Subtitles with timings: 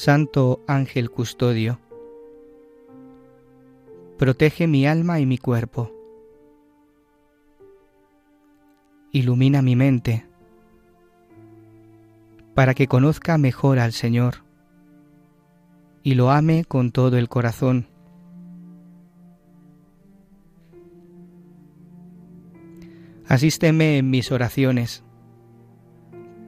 [0.00, 1.80] Santo ángel custodio,
[4.16, 5.90] protege mi alma y mi cuerpo.
[9.10, 10.24] Ilumina mi mente
[12.54, 14.44] para que conozca mejor al Señor
[16.04, 17.88] y lo ame con todo el corazón.
[23.26, 25.02] Asísteme en mis oraciones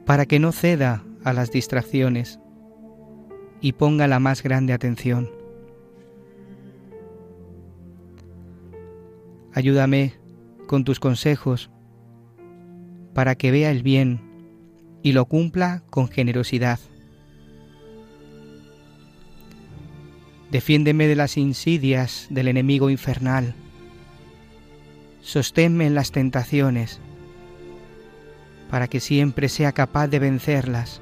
[0.05, 2.40] para que no ceda a las distracciones
[3.61, 5.29] y ponga la más grande atención.
[9.53, 10.15] Ayúdame
[10.67, 11.69] con tus consejos
[13.13, 14.21] para que vea el bien
[15.03, 16.79] y lo cumpla con generosidad.
[20.49, 23.55] Defiéndeme de las insidias del enemigo infernal.
[25.21, 26.99] Sosténme en las tentaciones
[28.69, 31.01] para que siempre sea capaz de vencerlas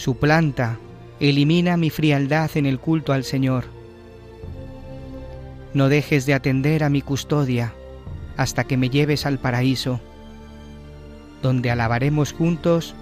[0.00, 0.78] suplanta,
[1.20, 3.64] elimina mi frialdad en el culto al Señor.
[5.74, 7.74] No dejes de atender a mi custodia
[8.38, 10.00] hasta que me lleves al paraíso,
[11.42, 12.94] donde alabaremos juntos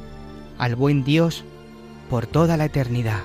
[0.59, 1.45] al buen Dios
[2.11, 3.23] por toda la eternidad.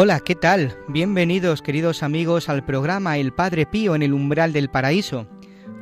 [0.00, 0.78] Hola, ¿qué tal?
[0.86, 5.26] Bienvenidos queridos amigos al programa El Padre Pío en el umbral del paraíso.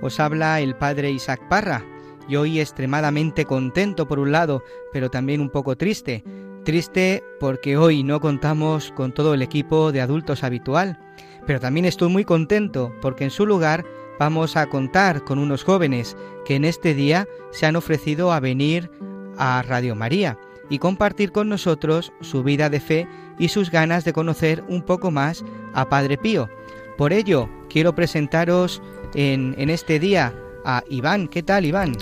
[0.00, 1.84] Os habla el Padre Isaac Parra
[2.27, 6.25] y hoy extremadamente contento por un lado, pero también un poco triste.
[6.65, 10.98] Triste porque hoy no contamos con todo el equipo de adultos habitual,
[11.47, 13.84] pero también estoy muy contento porque en su lugar
[14.19, 16.16] vamos a contar con unos jóvenes
[16.47, 18.91] que en este día se han ofrecido a venir
[19.37, 20.38] a Radio María
[20.71, 25.10] y compartir con nosotros su vida de fe y sus ganas de conocer un poco
[25.10, 26.48] más a Padre Pío.
[26.97, 28.82] Por ello, quiero presentaros
[29.14, 30.32] en, en este día
[30.64, 31.28] a Iván.
[31.28, 31.97] ¿Qué tal, Iván?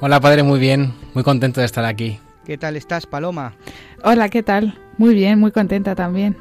[0.00, 0.92] Hola, padre, muy bien.
[1.14, 2.18] Muy contento de estar aquí.
[2.44, 3.54] ¿Qué tal estás, Paloma?
[4.02, 4.78] Hola, ¿qué tal?
[4.98, 6.36] Muy bien, muy contenta también.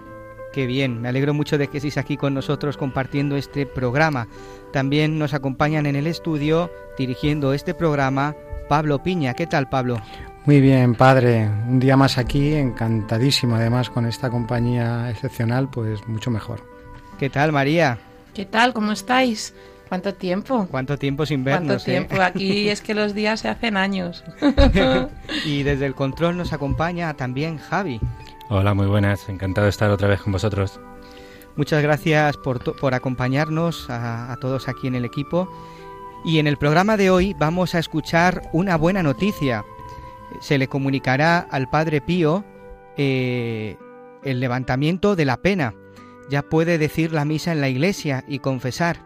[0.51, 4.27] Qué bien, me alegro mucho de que estéis aquí con nosotros compartiendo este programa.
[4.73, 8.35] También nos acompañan en el estudio, dirigiendo este programa,
[8.67, 9.33] Pablo Piña.
[9.33, 10.01] ¿Qué tal, Pablo?
[10.45, 11.47] Muy bien, padre.
[11.67, 16.63] Un día más aquí, encantadísimo además con esta compañía excepcional, pues mucho mejor.
[17.19, 17.99] ¿Qué tal, María?
[18.33, 18.73] ¿Qué tal?
[18.73, 19.53] ¿Cómo estáis?
[19.87, 20.67] ¿Cuánto tiempo?
[20.71, 21.67] ¿Cuánto tiempo sin vernos?
[21.67, 22.15] ¿Cuánto tiempo?
[22.15, 22.23] eh?
[22.23, 24.23] Aquí es que los días se hacen años.
[25.45, 27.99] y desde el control nos acompaña también Javi.
[28.49, 29.27] Hola, muy buenas.
[29.29, 30.79] Encantado de estar otra vez con vosotros.
[31.57, 35.49] Muchas gracias por, to- por acompañarnos a, a todos aquí en el equipo.
[36.23, 39.63] Y en el programa de hoy vamos a escuchar una buena noticia.
[40.39, 42.45] Se le comunicará al Padre Pío
[42.97, 43.77] eh,
[44.23, 45.73] el levantamiento de la pena.
[46.29, 49.05] Ya puede decir la misa en la iglesia y confesar.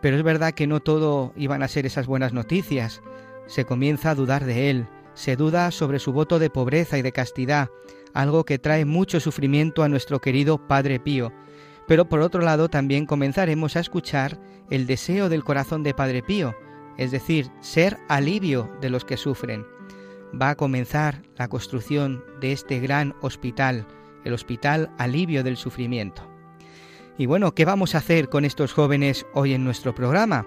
[0.00, 3.02] Pero es verdad que no todo iban a ser esas buenas noticias.
[3.46, 4.88] Se comienza a dudar de él.
[5.14, 7.70] Se duda sobre su voto de pobreza y de castidad,
[8.14, 11.32] algo que trae mucho sufrimiento a nuestro querido Padre Pío.
[11.88, 14.38] Pero por otro lado también comenzaremos a escuchar
[14.70, 16.54] el deseo del corazón de Padre Pío,
[16.98, 19.64] es decir, ser alivio de los que sufren.
[20.34, 23.86] Va a comenzar la construcción de este gran hospital,
[24.24, 26.22] el Hospital Alivio del Sufrimiento.
[27.16, 30.46] Y bueno, ¿qué vamos a hacer con estos jóvenes hoy en nuestro programa?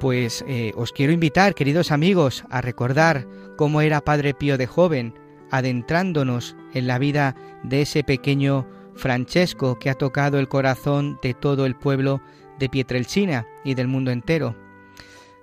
[0.00, 5.14] Pues eh, os quiero invitar, queridos amigos, a recordar cómo era Padre Pío de joven,
[5.50, 11.66] adentrándonos en la vida de ese pequeño Francesco que ha tocado el corazón de todo
[11.66, 12.20] el pueblo
[12.58, 14.56] de Pietrelcina y del mundo entero.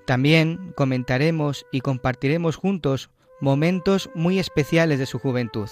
[0.05, 3.09] También comentaremos y compartiremos juntos
[3.41, 5.69] momentos muy especiales de su juventud,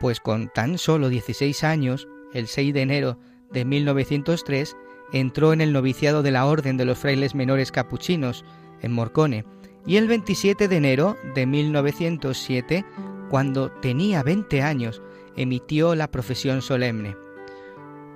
[0.00, 3.18] pues con tan solo 16 años, el 6 de enero
[3.50, 4.76] de 1903,
[5.12, 8.44] entró en el noviciado de la Orden de los Frailes Menores Capuchinos,
[8.80, 9.44] en Morcone,
[9.86, 12.84] y el 27 de enero de 1907,
[13.28, 15.02] cuando tenía 20 años,
[15.36, 17.16] emitió la profesión solemne.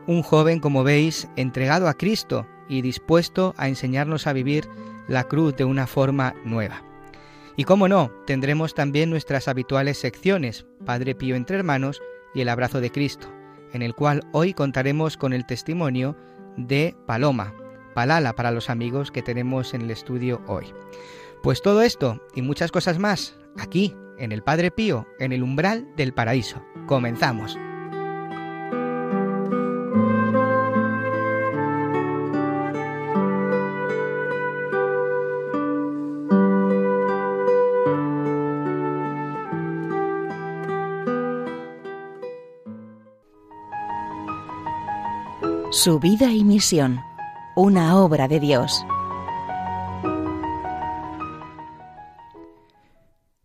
[0.07, 4.69] Un joven, como veis, entregado a Cristo y dispuesto a enseñarnos a vivir
[5.09, 6.86] la cruz de una forma nueva.
[7.57, 12.03] Y como no, tendremos también nuestras habituales secciones, Padre Pío entre hermanos
[12.35, 13.33] y el abrazo de Cristo,
[13.73, 16.17] en el cual hoy contaremos con el testimonio
[16.57, 17.55] de Paloma,
[17.95, 20.67] Palala para los amigos que tenemos en el estudio hoy.
[21.43, 25.89] Pues todo esto y muchas cosas más aquí en el Padre Pío, en el umbral
[25.97, 26.63] del paraíso.
[26.87, 27.59] Comenzamos.
[45.77, 47.01] Su vida y misión,
[47.55, 48.83] una obra de Dios.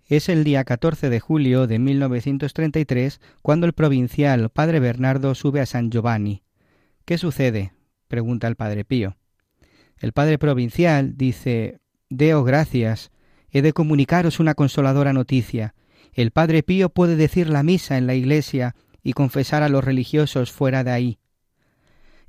[0.08, 5.66] Es el día 14 de julio de 1933 cuando el provincial Padre Bernardo sube a
[5.66, 6.42] San Giovanni.
[7.04, 7.74] ¿Qué sucede?
[8.08, 9.18] pregunta el Padre Pío.
[9.98, 13.12] El Padre Provincial dice Deo gracias,
[13.50, 15.76] he de comunicaros una consoladora noticia.
[16.14, 18.74] El Padre Pío puede decir la misa en la iglesia
[19.04, 21.21] y confesar a los religiosos fuera de ahí.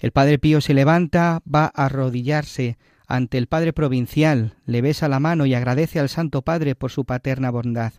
[0.02, 2.76] El Padre Pío se levanta, va a arrodillarse
[3.06, 7.04] ante el Padre Provincial, le besa la mano y agradece al Santo Padre por su
[7.04, 7.92] paterna bondad.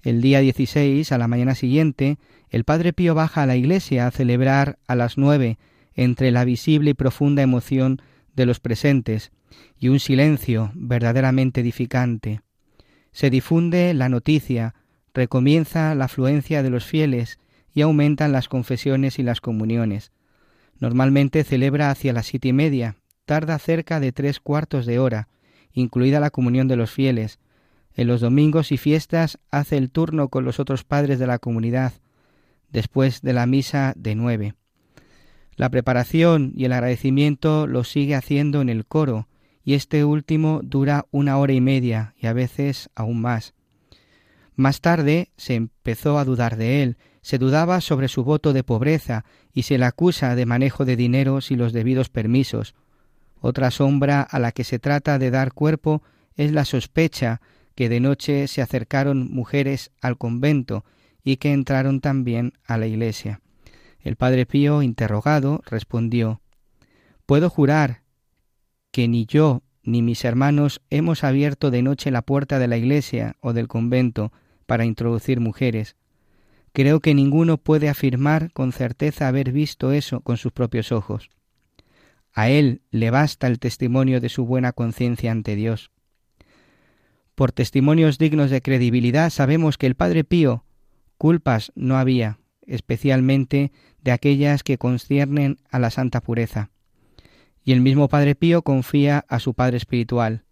[0.00, 2.16] El día 16, a la mañana siguiente,
[2.48, 5.58] el Padre Pío baja a la iglesia a celebrar a las nueve,
[5.92, 8.00] entre la visible y profunda emoción
[8.34, 9.32] de los presentes
[9.78, 12.40] y un silencio verdaderamente edificante.
[13.12, 14.74] Se difunde la noticia,
[15.12, 17.38] recomienza la afluencia de los fieles
[17.74, 20.10] y aumentan las confesiones y las comuniones.
[20.80, 25.28] Normalmente celebra hacia las siete y media, tarda cerca de tres cuartos de hora,
[25.72, 27.38] incluida la comunión de los fieles.
[27.94, 31.92] En los domingos y fiestas hace el turno con los otros padres de la comunidad,
[32.70, 34.54] después de la misa de nueve.
[35.56, 39.28] La preparación y el agradecimiento lo sigue haciendo en el coro,
[39.64, 43.54] y este último dura una hora y media y a veces aún más.
[44.54, 46.96] Más tarde se empezó a dudar de él,
[47.26, 51.50] se dudaba sobre su voto de pobreza y se le acusa de manejo de dineros
[51.50, 52.76] y los debidos permisos,
[53.40, 56.04] otra sombra a la que se trata de dar cuerpo
[56.36, 57.40] es la sospecha
[57.74, 60.84] que de noche se acercaron mujeres al convento
[61.24, 63.40] y que entraron también a la iglesia.
[63.98, 66.40] El padre Pío, interrogado, respondió
[67.26, 68.02] Puedo jurar
[68.92, 73.34] que ni yo ni mis hermanos hemos abierto de noche la puerta de la iglesia
[73.40, 74.30] o del convento
[74.66, 75.96] para introducir mujeres.
[76.76, 81.30] Creo que ninguno puede afirmar con certeza haber visto eso con sus propios ojos.
[82.34, 85.90] A él le basta el testimonio de su buena conciencia ante Dios.
[87.34, 90.66] Por testimonios dignos de credibilidad sabemos que el Padre Pío
[91.16, 96.68] culpas no había, especialmente de aquellas que conciernen a la santa pureza.
[97.64, 100.44] Y el mismo Padre Pío confía a su Padre Espiritual.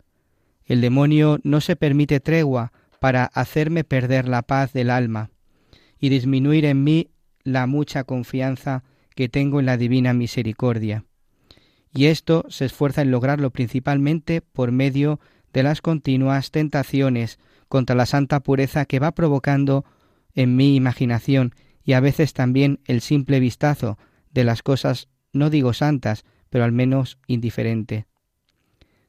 [0.65, 5.29] El demonio no se permite tregua para hacerme perder la paz del alma
[6.05, 7.09] y disminuir en mí
[7.45, 8.85] la mucha confianza
[9.15, 11.05] que tengo en la divina misericordia
[11.95, 15.21] y esto se esfuerza en lograrlo principalmente por medio
[15.53, 19.85] de las continuas tentaciones contra la santa pureza que va provocando
[20.35, 23.97] en mi imaginación y a veces también el simple vistazo
[24.33, 28.07] de las cosas, no digo santas, pero al menos indiferente.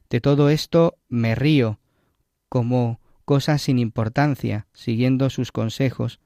[0.09, 1.79] De todo esto me río,
[2.47, 6.19] como cosas sin importancia, siguiendo sus consejos.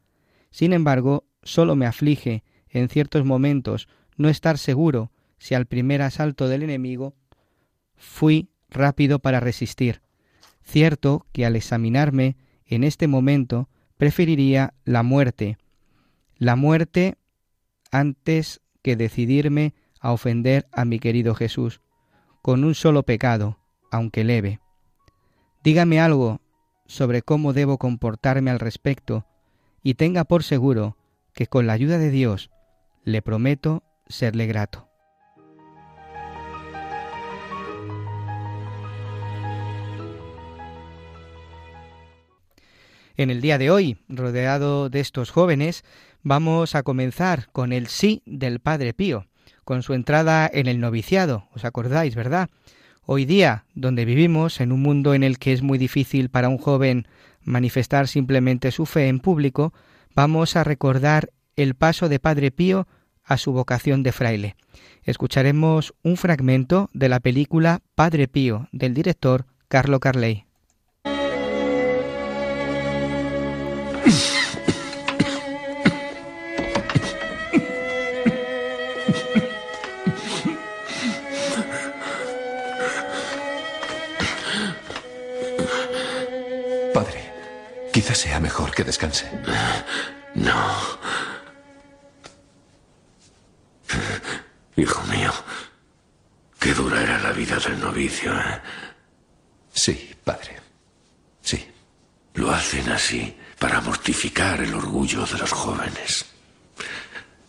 [0.52, 3.88] Sin embargo, sólo me aflige, en ciertos momentos,
[4.18, 7.16] no estar seguro si al primer asalto del enemigo
[7.96, 10.02] fui rápido para resistir.
[10.62, 15.58] Cierto que al examinarme en este momento preferiría la muerte,
[16.38, 17.18] la muerte
[17.92, 21.82] antes que decidirme a ofender a mi querido Jesús,
[22.42, 23.60] con un solo pecado,
[23.92, 24.60] aunque leve.
[25.64, 26.42] dígame algo
[26.86, 29.26] sobre cómo debo comportarme al respecto
[29.84, 30.98] y tenga por seguro
[31.34, 32.50] que con la ayuda de Dios
[33.04, 34.90] le prometo serle grato.
[43.16, 45.84] En el día de hoy, rodeado de estos jóvenes,
[46.24, 49.26] vamos a comenzar con el sí del Padre Pío,
[49.66, 52.50] con su entrada en el noviciado, ¿os acordáis, verdad?
[53.06, 56.58] Hoy día, donde vivimos, en un mundo en el que es muy difícil para un
[56.58, 57.08] joven
[57.44, 59.74] manifestar simplemente su fe en público,
[60.16, 62.88] vamos a recordar el paso de Padre Pío
[63.24, 64.56] a su vocación de fraile.
[65.04, 70.49] Escucharemos un fragmento de la película Padre Pío del director Carlo Carley.
[88.20, 89.32] Sea mejor que descanse.
[90.36, 90.62] No.
[94.76, 95.32] Hijo mío,
[96.60, 98.62] qué dura era la vida del novicio, ¿eh?
[99.72, 100.58] Sí, padre.
[101.42, 101.66] Sí.
[102.34, 106.26] Lo hacen así para mortificar el orgullo de los jóvenes.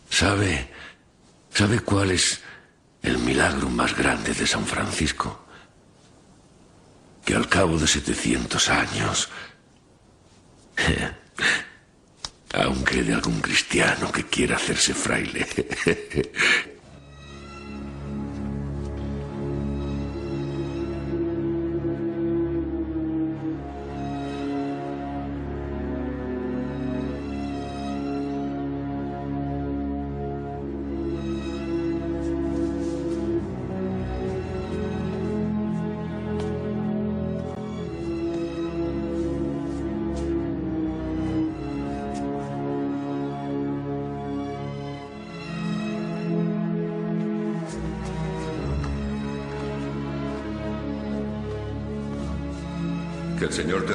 [0.09, 0.69] ¿Sabe,
[1.53, 2.41] sabe cuál es
[3.03, 5.45] el milagro más grande de San Francisco?
[7.25, 9.29] Que al cabo de 700 años,
[12.53, 15.47] aunque de algún cristiano que quiera hacerse fraile,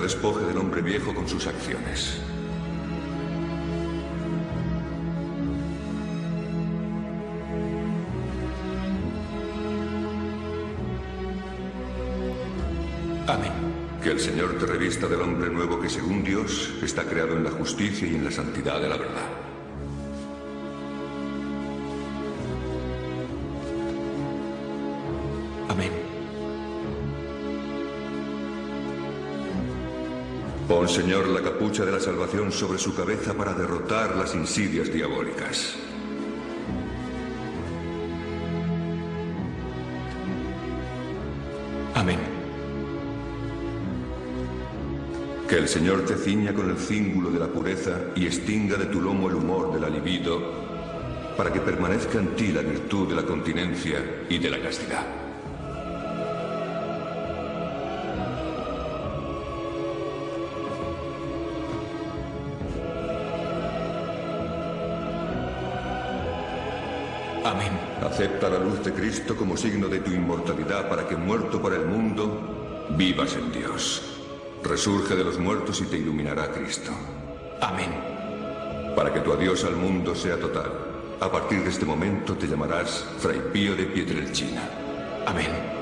[0.06, 2.20] despoje del hombre viejo con sus acciones.
[13.26, 13.50] Amén.
[14.00, 17.50] Que el Señor te revista del hombre nuevo que según Dios está creado en la
[17.50, 19.45] justicia y en la santidad de la verdad.
[30.76, 35.74] Pon, Señor, la capucha de la salvación sobre su cabeza para derrotar las insidias diabólicas.
[41.94, 42.18] Amén.
[45.48, 49.00] Que el Señor te ciña con el cíngulo de la pureza y extinga de tu
[49.00, 50.42] lomo el humor del alibido,
[51.38, 55.25] para que permanezca en ti la virtud de la continencia y de la castidad.
[68.02, 71.86] Acepta la luz de Cristo como signo de tu inmortalidad para que, muerto para el
[71.86, 74.02] mundo, vivas en Dios.
[74.62, 76.92] Resurge de los muertos y te iluminará Cristo.
[77.60, 77.90] Amén.
[78.94, 80.72] Para que tu adiós al mundo sea total.
[81.20, 84.62] A partir de este momento te llamarás Fray Pío de Pietrelcina.
[85.26, 85.75] Amén.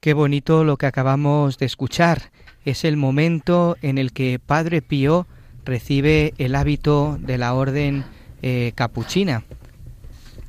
[0.00, 2.30] Qué bonito lo que acabamos de escuchar.
[2.64, 5.26] Es el momento en el que Padre Pío
[5.64, 8.04] recibe el hábito de la orden
[8.40, 9.42] eh, capuchina.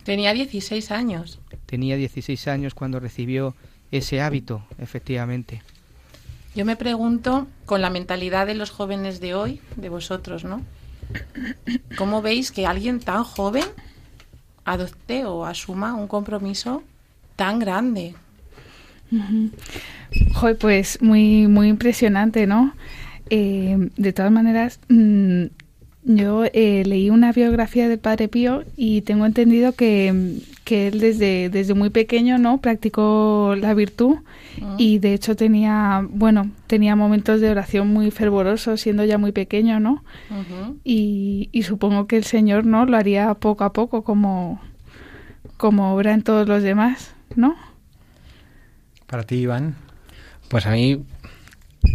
[0.03, 1.39] Tenía 16 años.
[1.65, 3.55] Tenía 16 años cuando recibió
[3.89, 5.63] ese hábito, efectivamente.
[6.53, 10.61] Yo me pregunto, con la mentalidad de los jóvenes de hoy, de vosotros, ¿no?
[11.97, 13.65] ¿Cómo veis que alguien tan joven
[14.63, 16.83] adopte o asuma un compromiso
[17.35, 18.13] tan grande?
[19.11, 19.49] Ujú.
[20.33, 22.73] Joder, pues muy, muy impresionante, ¿no?
[23.29, 25.45] Eh, de todas maneras, mm,
[26.03, 31.49] yo eh, leí una biografía del Padre Pío y tengo entendido que, que él desde,
[31.49, 32.59] desde muy pequeño, ¿no?
[32.59, 34.17] Practicó la virtud
[34.77, 39.79] y de hecho tenía, bueno, tenía momentos de oración muy fervorosos siendo ya muy pequeño,
[39.79, 40.03] ¿no?
[40.83, 42.85] Y, y supongo que el Señor, ¿no?
[42.85, 44.59] Lo haría poco a poco como,
[45.57, 47.55] como obra en todos los demás, ¿no?
[49.09, 49.75] Para ti, Iván.
[50.49, 51.03] Pues a mí,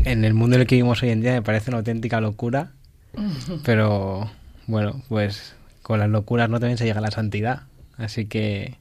[0.04, 2.73] en el mundo en el que vivimos hoy en día, me parece una auténtica locura.
[3.64, 4.30] Pero
[4.66, 7.62] bueno, pues con las locuras no también se llega a la santidad.
[7.97, 8.78] Así que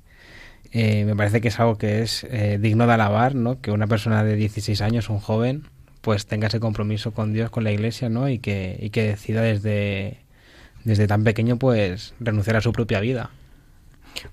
[0.71, 3.61] eh, me parece que es algo que es eh, digno de alabar, ¿no?
[3.61, 5.63] Que una persona de 16 años, un joven,
[6.01, 8.29] pues tenga ese compromiso con Dios, con la Iglesia, ¿no?
[8.29, 10.17] Y que, y que decida desde,
[10.83, 13.29] desde tan pequeño, pues renunciar a su propia vida.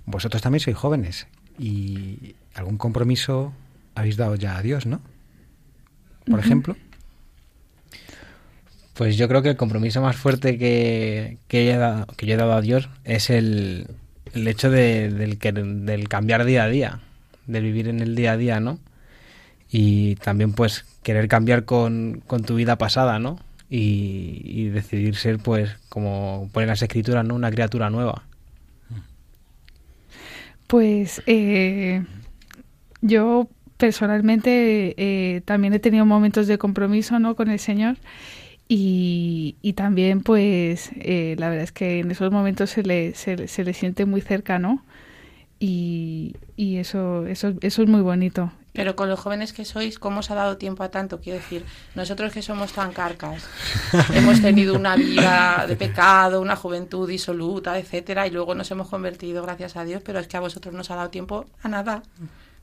[0.07, 1.27] Vosotros también sois jóvenes
[1.59, 3.53] y algún compromiso
[4.01, 5.01] habéis dado ya a Dios, ¿no?
[6.29, 6.77] Por ejemplo.
[8.95, 12.35] Pues yo creo que el compromiso más fuerte que, que, yo, he dado, que yo
[12.35, 13.87] he dado a Dios es el,
[14.35, 17.01] el hecho de, del, que, del cambiar día a día,
[17.47, 18.79] de vivir en el día a día, ¿no?
[19.71, 23.39] Y también pues querer cambiar con, con tu vida pasada, ¿no?
[23.71, 27.35] Y, y decidir ser pues como ponen las escrituras, ¿no?
[27.35, 28.25] Una criatura nueva.
[30.67, 32.05] Pues eh,
[33.01, 33.49] yo
[33.81, 37.35] personalmente eh, también he tenido momentos de compromiso ¿no?
[37.35, 37.97] con el Señor
[38.69, 43.37] y, y también pues eh, la verdad es que en esos momentos se le, se,
[43.37, 44.85] le- se le siente muy cercano
[45.59, 48.53] y, y eso, eso, eso es muy bonito.
[48.73, 51.19] Pero con los jóvenes que sois, ¿cómo os ha dado tiempo a tanto?
[51.21, 51.65] Quiero decir,
[51.97, 53.45] nosotros que somos tan carcas,
[54.15, 59.43] hemos tenido una vida de pecado, una juventud disoluta, etcétera, y luego nos hemos convertido,
[59.43, 62.05] gracias a Dios, pero es que a vosotros no os ha dado tiempo a nada.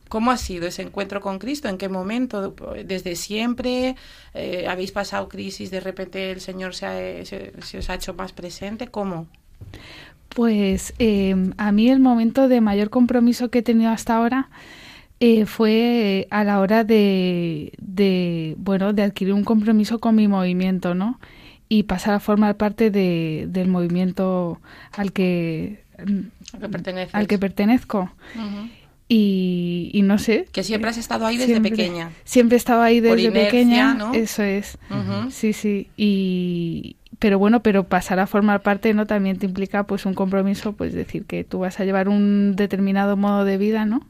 [0.10, 1.68] ¿Cómo ha sido ese encuentro con Cristo?
[1.70, 2.56] ¿En qué momento?
[2.86, 3.96] ¿Desde siempre?
[4.34, 5.72] Eh, ¿Habéis pasado crisis?
[5.72, 8.88] ¿De repente el Señor se, ha- se- se os ha hecho más presente?
[8.88, 9.28] ¿Cómo?
[10.30, 14.50] Pues eh, a mí el momento de mayor compromiso que he tenido hasta ahora
[15.20, 20.94] eh, fue a la hora de, de, bueno, de adquirir un compromiso con mi movimiento,
[20.96, 21.20] ¿no?
[21.70, 24.60] Y pasar a formar parte de, del movimiento
[24.94, 25.84] al que,
[27.12, 28.12] al que pertenezco.
[28.36, 28.70] Ujú.
[29.10, 30.48] Y, y no sé.
[30.52, 32.12] Que siempre has estado ahí desde Siempre- pequeña.
[32.26, 34.14] Siempre he estado ahí desde inercia, pequeña, ¿no?
[34.14, 34.78] eso es.
[34.90, 35.32] Ujú.
[35.32, 35.88] Sí, sí.
[35.96, 40.74] Y pero bueno, pero pasar a formar parte no también te implica pues un compromiso,
[40.74, 44.02] pues decir que tú vas a llevar un determinado modo de vida, ¿no?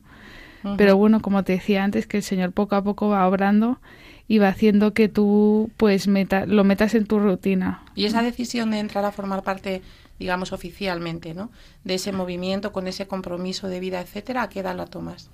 [0.75, 3.79] Pero bueno, como te decía antes, que el Señor poco a poco va obrando
[4.27, 7.83] y va haciendo que tú pues meta, lo metas en tu rutina.
[7.95, 9.81] Y esa decisión de entrar a formar parte,
[10.19, 11.51] digamos, oficialmente, ¿no?
[11.83, 15.29] De ese movimiento, con ese compromiso de vida, etcétera, ¿a qué edad la tomas?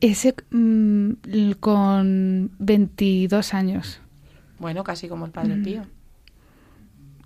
[0.00, 4.00] Ese mm, con 22 años.
[4.58, 5.64] Bueno, casi como el Padre Mm.
[5.64, 5.82] Pío.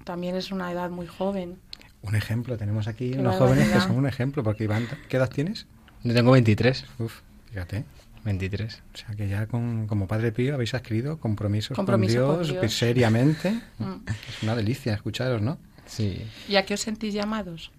[0.04, 1.58] También es una edad muy joven.
[2.02, 5.30] Un ejemplo, tenemos aquí Qué unos jóvenes que son un ejemplo, porque Iván, ¿qué edad
[5.30, 5.66] tienes?
[6.02, 6.84] Yo tengo 23.
[6.98, 7.84] Uf, fíjate.
[8.24, 8.82] 23.
[8.94, 12.72] O sea que ya con, como Padre Pío habéis adquirido compromisos Compromiso con Dios.
[12.72, 13.60] seriamente.
[13.78, 14.04] Mm.
[14.28, 15.58] Es una delicia escucharos, ¿no?
[15.86, 16.22] Sí.
[16.48, 17.70] ¿Y a qué os sentís llamados?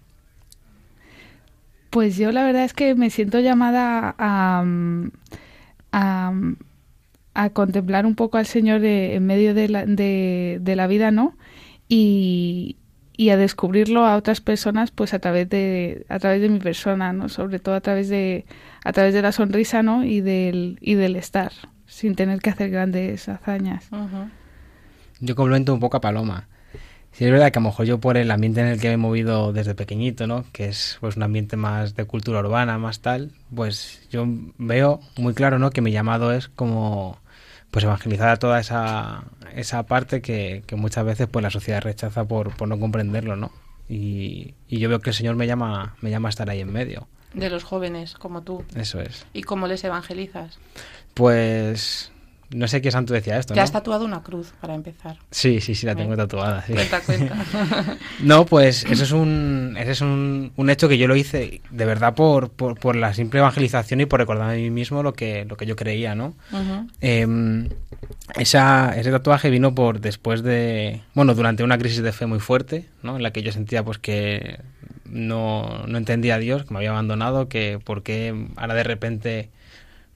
[1.90, 5.10] Pues yo la verdad es que me siento llamada a, mm,
[5.92, 6.32] a,
[7.34, 11.10] a contemplar un poco al Señor de- en medio de la, de, de la vida,
[11.12, 11.36] ¿no?
[11.88, 12.76] Y,
[13.16, 17.12] y a descubrirlo a otras personas, pues a través de a través de mi persona,
[17.12, 17.28] ¿no?
[17.28, 18.44] Sobre todo a través de
[18.84, 20.04] a través de la sonrisa, ¿no?
[20.04, 21.52] Y del y del estar,
[21.86, 23.88] sin tener que hacer grandes hazañas.
[25.20, 26.48] Yo complemento un poco a Paloma.
[27.16, 28.94] Sí, es verdad que a lo mejor yo por el ambiente en el que me
[28.94, 30.44] he movido desde pequeñito, ¿no?
[30.50, 34.26] Que es pues un ambiente más de cultura urbana, más tal, pues yo
[34.58, 35.70] veo muy claro, ¿no?
[35.70, 37.18] Que mi llamado es como
[37.70, 39.24] pues evangelizar a toda esa,
[39.54, 43.52] esa parte que, que muchas veces pues la sociedad rechaza por, por no comprenderlo, ¿no?
[43.88, 46.72] Y, y yo veo que el Señor me llama, me llama a estar ahí en
[46.72, 47.06] medio.
[47.32, 48.64] De los jóvenes, como tú.
[48.74, 49.26] Eso es.
[49.32, 50.58] ¿Y cómo les evangelizas?
[51.14, 52.12] Pues
[52.54, 53.64] no sé qué santo decía esto, Te ¿no?
[53.64, 55.16] has tatuado una cruz, para empezar.
[55.30, 56.64] Sí, sí, sí, la tengo tatuada.
[56.66, 56.72] sí.
[56.72, 57.36] Cuenta, cuenta.
[58.22, 61.84] No, pues eso es un, ese es un, un hecho que yo lo hice de
[61.84, 65.44] verdad por, por, por la simple evangelización y por recordarme a mí mismo lo que,
[65.44, 66.34] lo que yo creía, ¿no?
[67.00, 67.68] Eh,
[68.36, 72.86] esa, ese tatuaje vino por después de, bueno, durante una crisis de fe muy fuerte,
[73.02, 73.16] ¿no?
[73.16, 74.60] En la que yo sentía pues que
[75.04, 79.50] no, no entendía a Dios, que me había abandonado, que por qué ahora de repente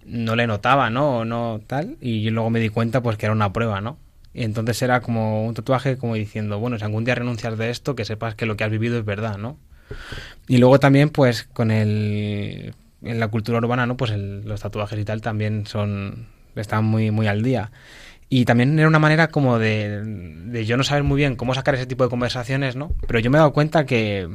[0.08, 1.18] no le notaba, ¿no?
[1.18, 3.98] O no tal, y luego me di cuenta pues que era una prueba, ¿no?
[4.34, 7.94] Y entonces era como un tatuaje como diciendo, bueno, si algún día renuncias de esto,
[7.96, 9.56] que sepas que lo que has vivido es verdad, ¿no?
[10.46, 12.74] Y luego también, pues, con el...
[13.02, 13.96] En la cultura urbana, ¿no?
[13.96, 16.26] Pues el- los tatuajes y tal también son...
[16.56, 17.70] Están muy, muy al día.
[18.28, 21.74] Y también era una manera como de, de yo no saber muy bien cómo sacar
[21.76, 22.92] ese tipo de conversaciones, ¿no?
[23.06, 24.28] Pero yo me he dado cuenta que,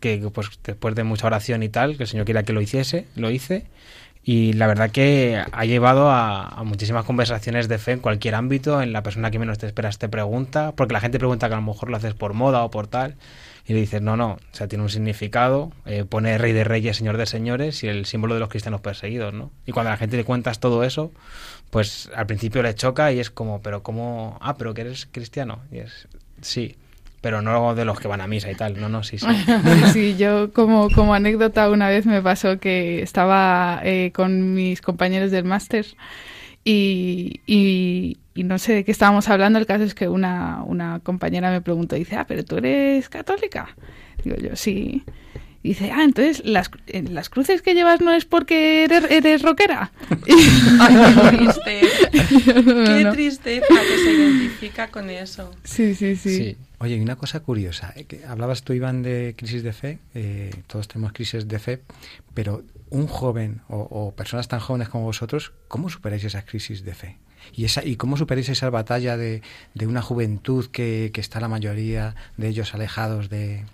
[0.00, 3.06] que pues después de mucha oración y tal, que el Señor quiera que lo hiciese,
[3.14, 3.66] lo hice.
[4.28, 8.92] Y la verdad que ha llevado a, muchísimas conversaciones de fe en cualquier ámbito, en
[8.92, 11.62] la persona que menos te esperas te pregunta, porque la gente pregunta que a lo
[11.62, 13.14] mejor lo haces por moda o por tal.
[13.68, 16.96] Y le dices, no, no, o sea, tiene un significado, eh, pone rey de reyes,
[16.96, 19.52] señor de señores y el símbolo de los cristianos perseguidos, ¿no?
[19.64, 21.12] Y cuando a la gente le cuentas todo eso,
[21.70, 24.38] pues al principio le choca y es como, pero ¿cómo?
[24.40, 25.60] Ah, pero que eres cristiano.
[25.70, 26.08] Y es,
[26.40, 26.76] sí,
[27.26, 29.26] pero no de los que van a misa y tal, no, no, sí, sí.
[29.92, 35.32] sí, yo como, como anécdota una vez me pasó que estaba eh, con mis compañeros
[35.32, 35.84] del máster
[36.62, 41.00] y, y, y no sé de qué estábamos hablando, el caso es que una, una
[41.00, 43.74] compañera me preguntó, dice, ah, pero tú eres católica.
[44.22, 45.02] Digo yo, sí.
[45.64, 49.42] Y dice, ah, entonces las, eh, las cruces que llevas no es porque eres, eres
[49.42, 49.90] rockera.
[50.80, 50.96] Ay,
[51.30, 51.80] qué triste.
[52.54, 53.12] No, no, Qué no.
[53.14, 55.50] tristeza que se identifica con eso.
[55.64, 56.36] Sí, sí, sí.
[56.36, 56.56] Sí.
[56.78, 60.88] Oye, y una cosa curiosa, eh, hablabas tú, Iván, de crisis de fe, eh, todos
[60.88, 61.82] tenemos crisis de fe,
[62.34, 67.16] pero un joven o, personas tan jóvenes como vosotros, ¿cómo superáis esas crisis de fe?
[67.54, 69.42] ¿Y, esa, y cómo superáis esa batalla de,
[69.74, 73.64] de una juventud que, que está la mayoría de ellos alejados de,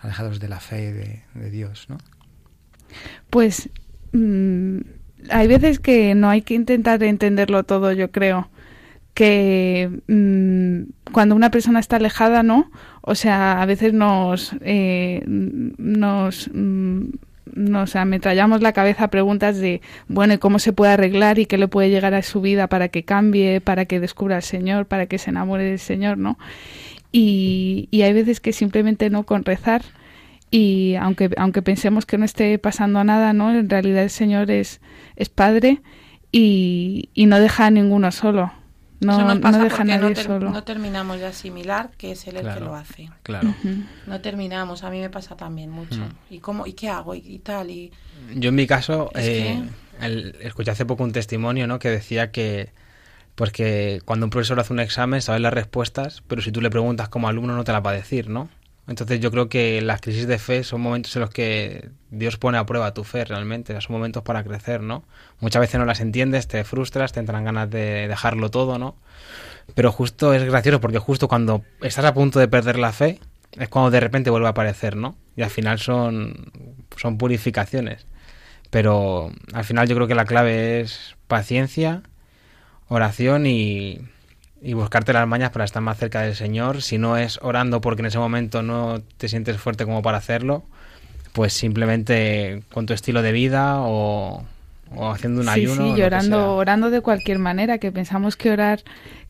[0.00, 1.98] alejados de la fe de, de Dios, ¿no?
[3.30, 3.70] Pues
[4.12, 4.78] mm,
[5.30, 8.48] hay veces que no hay que intentar entenderlo todo, yo creo.
[9.14, 12.70] Que mm, cuando una persona está alejada, ¿no?
[13.02, 17.02] O sea, a veces nos, eh, nos, mm,
[17.54, 21.58] nos ametrallamos la cabeza a preguntas de, bueno, ¿y cómo se puede arreglar y qué
[21.58, 25.06] le puede llegar a su vida para que cambie, para que descubra al Señor, para
[25.06, 26.38] que se enamore del Señor, ¿no?
[27.12, 29.82] Y, y hay veces que simplemente no con rezar
[30.52, 34.80] y aunque aunque pensemos que no esté pasando nada no en realidad el señor es
[35.16, 35.80] es padre
[36.30, 38.52] y, y no deja a ninguno solo
[39.02, 41.26] no, Eso nos no pasa deja a porque nadie no, ter- solo no terminamos de
[41.26, 43.10] asimilar que es él el que lo hace.
[43.22, 43.54] Claro.
[44.06, 46.00] No terminamos, a mí me pasa también mucho.
[46.30, 47.92] ¿Y cómo y qué hago y, y tal y
[48.34, 49.62] Yo en mi caso, Es eh,
[50.00, 51.78] el- escuché hace poco un testimonio, ¿no?
[51.78, 52.70] Que decía que,
[53.34, 56.70] pues que cuando un profesor hace un examen sabes las respuestas, pero si tú le
[56.70, 58.48] preguntas como alumno no te las va a decir, ¿no?
[58.92, 62.58] Entonces yo creo que las crisis de fe son momentos en los que Dios pone
[62.58, 65.02] a prueba tu fe realmente, son momentos para crecer, ¿no?
[65.40, 68.96] Muchas veces no las entiendes, te frustras, te entran ganas de dejarlo todo, ¿no?
[69.74, 73.18] Pero justo es gracioso porque justo cuando estás a punto de perder la fe
[73.52, 75.16] es cuando de repente vuelve a aparecer, ¿no?
[75.36, 76.52] Y al final son,
[76.98, 78.06] son purificaciones.
[78.68, 82.02] Pero al final yo creo que la clave es paciencia,
[82.88, 84.02] oración y,
[84.62, 86.82] y buscarte las mañas para estar más cerca del Señor.
[86.82, 90.62] Si no es orando porque en ese momento no te sientes fuerte como para hacerlo,
[91.32, 94.44] pues simplemente con tu estilo de vida o,
[94.94, 95.94] o haciendo un sí ayuno.
[95.94, 96.46] sí sea.
[96.48, 98.82] orando de cualquier manera que pensamos que orar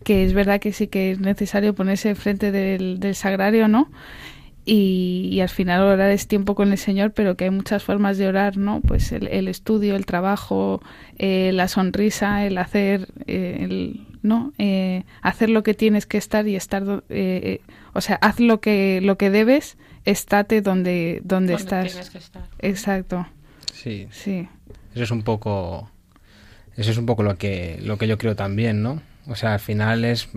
[0.05, 3.89] que es verdad que sí que es necesario ponerse enfrente del, del sagrario no
[4.65, 8.17] y, y al final orar es tiempo con el Señor, pero que hay muchas formas
[8.17, 8.81] de orar, ¿no?
[8.81, 10.81] Pues el, el estudio, el trabajo,
[11.19, 14.53] eh, la sonrisa, el hacer, eh, el, ¿no?
[14.59, 17.61] Eh, hacer lo que tienes que estar y estar, eh, eh,
[17.93, 21.87] o sea, haz lo que lo que debes, estate donde donde Donde estás.
[21.93, 22.43] tienes que estar.
[22.59, 23.27] Exacto,
[23.73, 24.49] Sí, sí.
[24.95, 25.91] Eso es un poco
[26.77, 29.03] eso es un poco lo que lo que yo creo también, ¿no?
[29.27, 30.29] O sea, al final es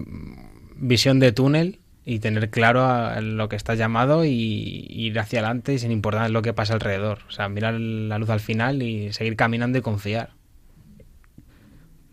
[0.78, 5.74] visión de túnel y tener claro a lo que estás llamado y ir hacia adelante
[5.74, 7.20] y sin importar lo que pasa alrededor.
[7.28, 10.30] O sea, mirar la luz al final y seguir caminando y confiar.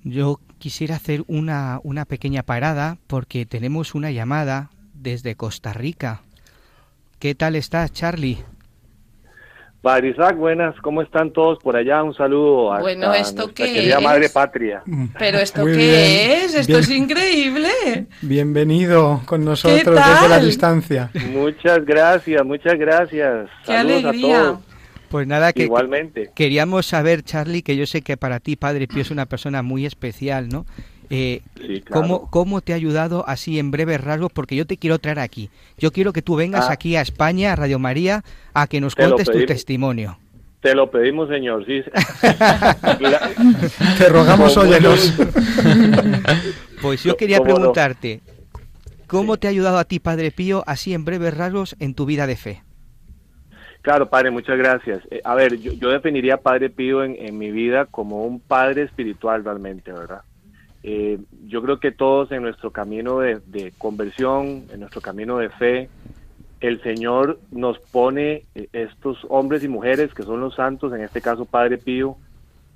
[0.05, 6.21] Yo quisiera hacer una, una pequeña parada porque tenemos una llamada desde Costa Rica.
[7.19, 8.39] ¿Qué tal estás, Charlie?
[9.81, 12.01] Padre Isaac, buenas, ¿cómo están todos por allá?
[12.05, 14.05] Un saludo a Bueno, ¿esto qué querida es?
[14.05, 14.85] madre patria.
[15.19, 16.55] Pero esto Muy qué bien, es?
[16.55, 16.81] Esto bien.
[16.85, 18.07] es increíble.
[18.21, 21.11] Bienvenido con nosotros ¿Qué desde la distancia.
[21.33, 23.49] Muchas gracias, muchas gracias.
[23.67, 24.39] Qué Saludos alegría.
[24.41, 24.72] a todos.
[25.13, 26.31] Pues nada, que Igualmente.
[26.35, 29.87] queríamos saber, Charlie, que yo sé que para ti, Padre Pío, es una persona muy
[29.87, 30.67] especial, ¿no?
[31.11, 32.01] Eh, Sí, claro.
[32.03, 34.33] ¿cómo, ¿Cómo te ha ayudado así en breves rasgos?
[34.33, 35.51] Porque yo te quiero traer aquí.
[35.79, 36.73] Yo quiero que tú vengas Ah.
[36.73, 40.19] aquí a España, a Radio María, a que nos Te cuentes tu testimonio.
[40.63, 41.67] Te lo pedimos, señor.
[41.67, 41.83] Sí.
[43.01, 43.31] La-
[43.99, 45.13] Te rogamos, óyenos.
[46.81, 48.21] Pues yo quería preguntarte,
[49.07, 49.41] ¿cómo Sí.
[49.41, 52.37] te ha ayudado a ti, Padre Pío, así en breves rasgos en tu vida de
[52.37, 52.63] fe?
[53.83, 55.03] Claro, padre, muchas gracias.
[55.11, 58.83] Eh, a ver, yo, yo definiría Padre Pío en, en mi vida como un padre
[58.83, 60.23] espiritual realmente, ¿verdad?
[60.85, 65.49] Eh, yo creo que todos en nuestro camino de, de conversión, en nuestro camino de
[65.51, 65.89] fe,
[66.61, 71.21] el Señor nos pone eh, estos hombres y mujeres que son los santos, en este
[71.21, 72.17] caso Padre Pío,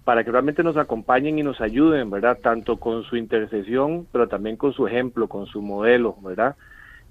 [0.04, 2.38] para que realmente nos acompañen y nos ayuden, ¿verdad?
[2.42, 6.56] Tanto con su intercesión, pero también con su ejemplo, con su modelo, ¿verdad?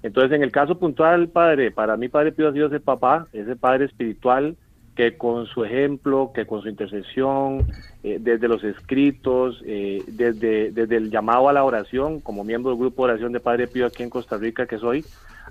[0.02, 3.56] Entonces, en el caso puntual, padre, para mí Padre Pío ha sido ese papá, ese
[3.56, 4.56] padre espiritual
[4.94, 7.66] que con su ejemplo, que con su intercesión,
[8.02, 12.80] eh, desde los escritos, eh, desde, desde el llamado a la oración, como miembro del
[12.80, 15.04] grupo de oración de Padre Pío aquí en Costa Rica que soy,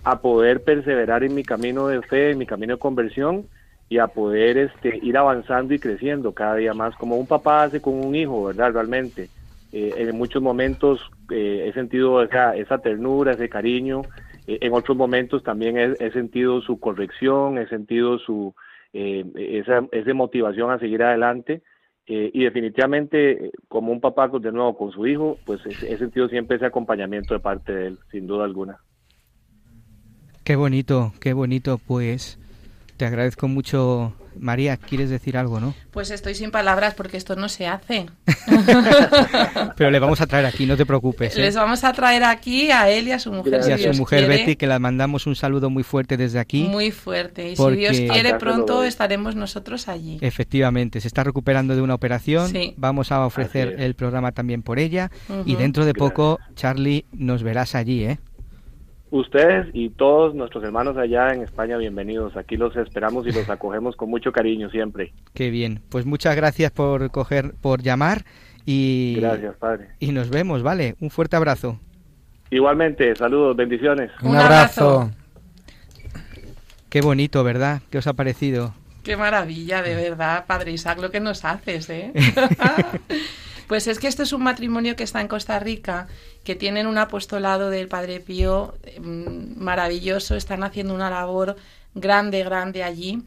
[0.03, 3.45] a poder perseverar en mi camino de fe, en mi camino de conversión
[3.87, 7.81] y a poder este, ir avanzando y creciendo cada día más, como un papá hace
[7.81, 8.73] con un hijo, ¿verdad?
[8.73, 9.29] Realmente.
[9.71, 14.03] Eh, en muchos momentos eh, he sentido esa, ternura, ese cariño,
[14.47, 18.53] en otros momentos también he, he, sentido su corrección, he sentido su
[18.93, 21.61] esa, esa motivación a seguir adelante.
[22.07, 26.65] y definitivamente, como un papá de nuevo con su hijo, pues he sentido siempre ese
[26.65, 28.79] acompañamiento de parte de él, sin duda alguna.
[30.45, 32.37] Qué bonito, qué bonito, pues
[32.97, 34.13] te agradezco mucho.
[34.39, 35.73] María, ¿quieres decir algo, no?
[35.91, 38.07] Pues estoy sin palabras porque esto no se hace.
[39.77, 41.35] Pero le vamos a traer aquí, no te preocupes.
[41.37, 41.41] ¿eh?
[41.41, 43.61] Les vamos a traer aquí a él y a su mujer.
[43.67, 46.63] Y a su mujer Betty, que le mandamos un saludo muy fuerte desde aquí.
[46.63, 47.51] Muy fuerte.
[47.51, 50.17] Y si Dios quiere, pronto estaremos nosotros allí.
[50.21, 52.49] Efectivamente, se está recuperando de una operación.
[52.49, 52.73] Sí.
[52.77, 55.11] Vamos a ofrecer el programa también por ella.
[55.29, 55.43] Uh -huh.
[55.45, 58.19] Y dentro de poco, Charlie, nos verás allí, ¿eh?
[59.15, 62.35] Ustedes y todos nuestros hermanos allá en España, bienvenidos.
[62.35, 65.13] Aquí los esperamos y los acogemos con mucho cariño siempre.
[65.33, 65.79] Qué bien.
[65.87, 68.25] Pues muchas gracias por coger, por llamar
[68.65, 69.87] y gracias, padre.
[70.01, 70.95] Y nos vemos, vale.
[70.99, 71.79] Un fuerte abrazo.
[72.51, 74.11] Igualmente, saludos, bendiciones.
[74.21, 75.09] Un, abrazo.
[76.89, 77.83] Qué bonito, ¿verdad?
[77.89, 78.73] ¿Qué os ha parecido?
[79.01, 82.11] Qué maravilla, de verdad, Padre Isaac, lo que nos haces, ¿eh?
[83.67, 86.07] Pues es que esto es un matrimonio que está en Costa Rica,
[86.43, 91.55] que tienen un apostolado del Padre Pío mmm, maravilloso, están haciendo una labor
[91.95, 93.23] grande, grande allí.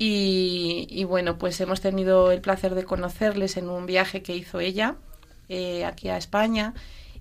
[0.00, 4.94] Y, bueno, pues hemos tenido el placer de conocerles en un viaje que hizo ella
[5.48, 6.74] eh, aquí a España.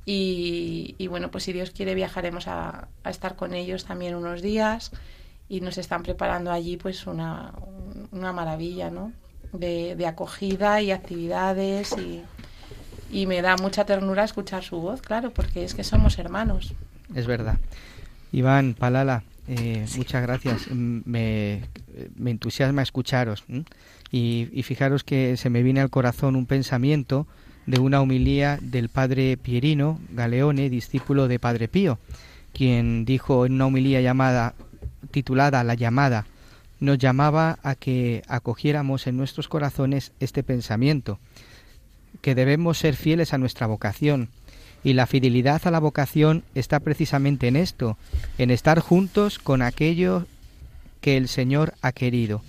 [0.05, 4.91] Y, bueno, pues si Dios quiere viajaremos a, a, estar con ellos también unos días
[5.49, 7.53] y nos están preparando allí pues una,
[8.11, 9.11] una maravilla, ¿no?
[9.53, 12.23] De, de acogida y actividades y,
[13.11, 16.73] y me da mucha ternura escuchar su voz, claro, porque es que somos hermanos.
[17.15, 17.57] Es verdad.
[18.31, 19.99] Iván, Palala, eh, sí.
[19.99, 20.69] muchas gracias.
[20.71, 21.61] Me,
[22.15, 23.45] me, entusiasma escucharos.
[24.11, 27.27] Y, y, fijaros que se me viene al corazón un pensamiento
[27.65, 31.99] de una humilía del padre Pierino Galeone, discípulo de Padre Pío,
[32.53, 34.53] quien dijo en una humilía llamada,
[35.11, 36.25] titulada La llamada,
[36.79, 41.19] nos llamaba a que acogiéramos en nuestros corazones este pensamiento
[42.21, 44.29] que debemos ser fieles a nuestra vocación.
[44.83, 47.97] Y la fidelidad a la vocación está precisamente en esto,
[48.37, 50.25] en estar juntos con aquello
[51.01, 52.41] que el Señor ha querido.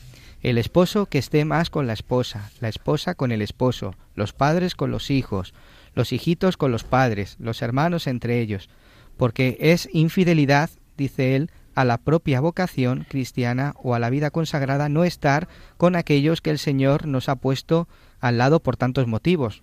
[0.42, 4.74] El esposo que esté más con la esposa, la esposa con el esposo, los padres
[4.74, 5.52] con los hijos,
[5.94, 8.68] los hijitos con los padres, los hermanos entre ellos,
[9.16, 14.88] porque es infidelidad, dice él, a la propia vocación cristiana o a la vida consagrada
[14.88, 17.86] no estar con aquellos que el Señor nos ha puesto
[18.20, 19.62] al lado por tantos motivos.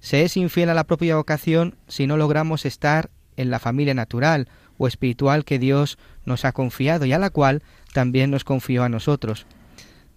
[0.00, 4.48] Se es infiel a la propia vocación si no logramos estar en la familia natural
[4.76, 8.88] o espiritual que Dios nos ha confiado y a la cual también nos confió a
[8.88, 9.46] nosotros.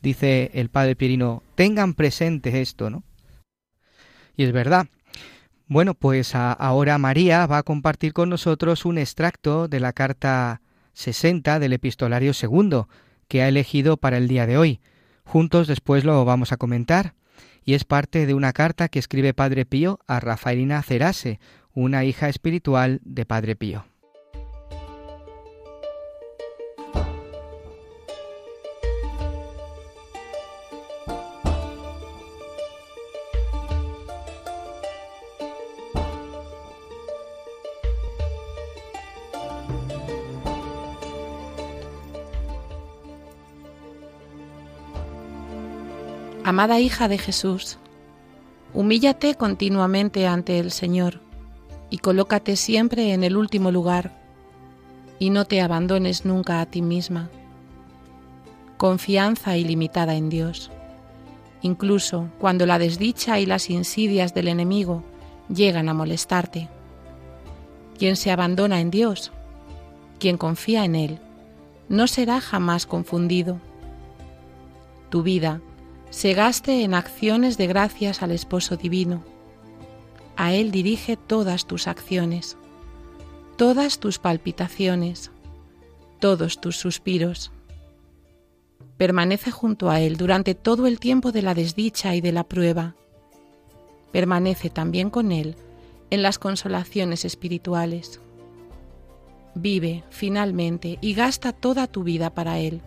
[0.02, 3.04] Dice el padre Pirino, tengan presente esto, ¿no?
[4.36, 4.88] Y es verdad.
[5.68, 10.62] Bueno, pues ahora María va a compartir con nosotros un extracto de la carta
[10.94, 12.90] 60 del epistolario segundo
[13.28, 14.82] que ha elegido para el día de hoy.
[15.24, 17.14] Juntos después lo vamos a comentar
[17.64, 21.40] y es parte de una carta que escribe Padre Pío a Rafaelina Cerase,
[21.74, 23.91] una hija espiritual de Padre Pío.
[46.62, 47.80] Amada hija de Jesús,
[48.76, 51.20] humíllate continuamente ante el Señor
[51.90, 54.12] y colócate siempre en el último lugar
[55.18, 57.32] y no te abandones nunca a ti misma.
[58.78, 60.70] Confianza ilimitada en Dios,
[61.64, 65.04] incluso cuando la desdicha y las insidias del enemigo
[65.50, 66.70] llegan a molestarte.
[67.98, 69.32] Quien se abandona en Dios,
[70.20, 71.20] quien confía en Él,
[71.90, 73.58] no será jamás confundido.
[75.10, 75.60] Tu vida,
[76.12, 79.24] se gaste en acciones de gracias al Esposo Divino.
[80.36, 82.58] A Él dirige todas tus acciones,
[83.56, 85.32] todas tus palpitaciones,
[86.20, 87.52] todos tus suspiros.
[88.98, 92.96] Permanece junto a Él durante todo el tiempo de la desdicha y de la prueba.
[94.12, 95.56] Permanece también con Él
[96.10, 98.20] en las consolaciones espirituales.
[99.56, 102.82] Vive, finalmente, y gasta toda tu vida para Él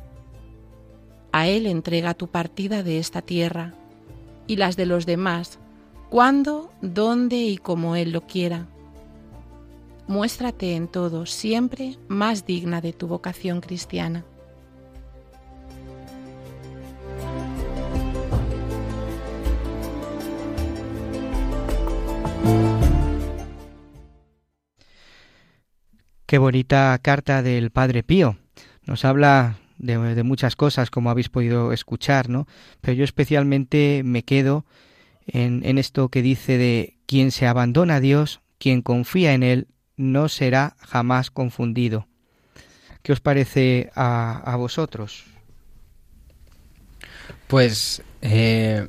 [1.34, 3.74] a Él entrega tu partida de esta tierra
[4.46, 5.58] y las de los demás,
[6.08, 8.68] cuando, dónde y como Él lo quiera.
[10.06, 14.24] muéstrate en todo siempre más digna de tu vocación cristiana.
[26.26, 28.36] Qué bonita carta del Padre Pío.
[28.86, 32.46] Nos habla de, muchas cosas, como habéis podido escuchar, ¿no?
[32.80, 34.64] Pero yo especialmente me quedo
[35.26, 39.68] en, en esto que dice de quien se abandona a Dios, quien confía en Él,
[39.96, 42.06] no será jamás confundido.
[43.02, 45.24] ¿Qué os parece a, vosotros?
[47.46, 48.88] Pues eh,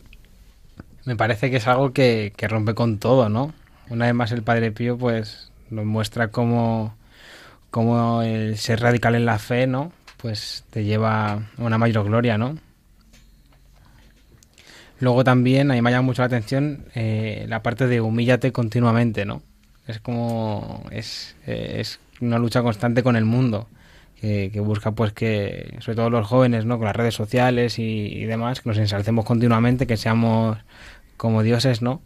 [1.03, 3.53] me parece que es algo que, que, rompe con todo, ¿no?
[3.89, 6.95] Una vez más el Padre Pío pues nos muestra cómo,
[7.71, 9.91] cómo el ser radical en la fe, ¿no?
[10.17, 12.57] Pues te lleva una mayor gloria, ¿no?
[14.99, 19.25] Luego también, a mí me llama mucho la atención eh, la parte de humíllate continuamente,
[19.25, 19.41] ¿no?
[19.87, 20.85] Es como.
[20.91, 23.67] Es, es una lucha constante con el mundo.
[24.21, 26.77] Que, busca, pues, que, sobre todo los jóvenes, ¿no?
[26.79, 30.57] Con las redes sociales y, demás, que nos ensalcemos continuamente, que seamos
[31.15, 32.01] como dioses, ¿no?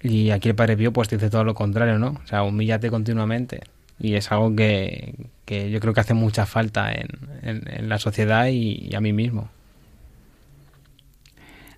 [0.00, 2.20] Y aquí el Padre Pío, pues, dice todo lo contrario, ¿no?
[2.22, 3.62] O sea, humíllate continuamente.
[4.00, 7.08] Y es algo que, que yo creo que hace mucha falta en,
[7.42, 9.50] en, la sociedad y a mí mismo.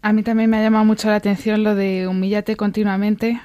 [0.03, 3.41] A mí también me ha llamado mucho la atención lo de humíllate continuamente,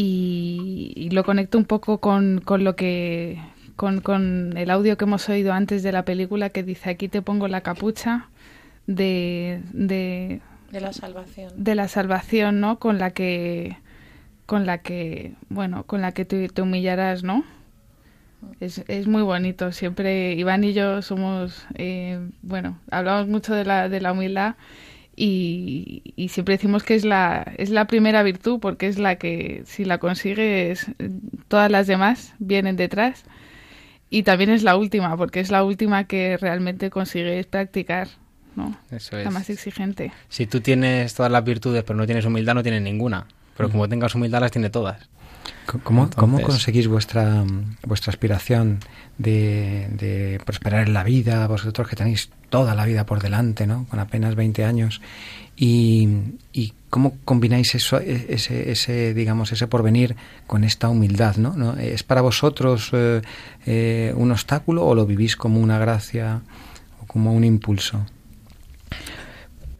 [0.00, 3.40] y, lo conecto un poco con, con lo que
[3.74, 7.20] con, con, el audio que hemos oído antes de la película que dice aquí te
[7.20, 8.28] pongo la capucha
[8.86, 13.76] de, de, de la salvación de la salvación no con la que
[14.46, 17.42] con la que bueno con la que te, te humillarás no
[18.60, 23.88] es, es, muy bonito siempre Iván y yo somos eh, bueno hablamos mucho de la
[23.88, 24.54] de la humildad
[25.20, 29.84] y, siempre decimos que es la, es la primera virtud porque es la que si
[29.84, 30.86] la consigues
[31.48, 33.24] todas las demás vienen detrás
[34.10, 38.08] y también es la última porque es la última que realmente consigues practicar.
[38.54, 38.76] ¿no?
[38.90, 39.24] Eso es.
[39.24, 40.12] La más exigente.
[40.28, 43.26] Si tú tienes todas las virtudes pero no tienes humildad, no tienes ninguna.
[43.56, 45.08] Pero como tengas humildad, las tiene todas.
[45.82, 47.44] ¿Cómo, ¿Cómo, conseguís vuestra,
[47.86, 48.80] vuestra aspiración
[49.18, 51.46] de, prosperar en la vida?
[51.46, 53.86] Vosotros que tenéis toda la vida por delante, ¿no?
[53.88, 55.00] Con apenas 20 años.
[55.56, 56.08] Y,
[56.90, 61.76] cómo combináis eso, e, ese, ese, digamos, ese porvenir con esta humildad, ¿no?
[61.76, 63.20] ¿Es para vosotros eh,
[63.66, 66.40] eh, un obstáculo o lo vivís como una gracia
[67.02, 68.06] o como un impulso?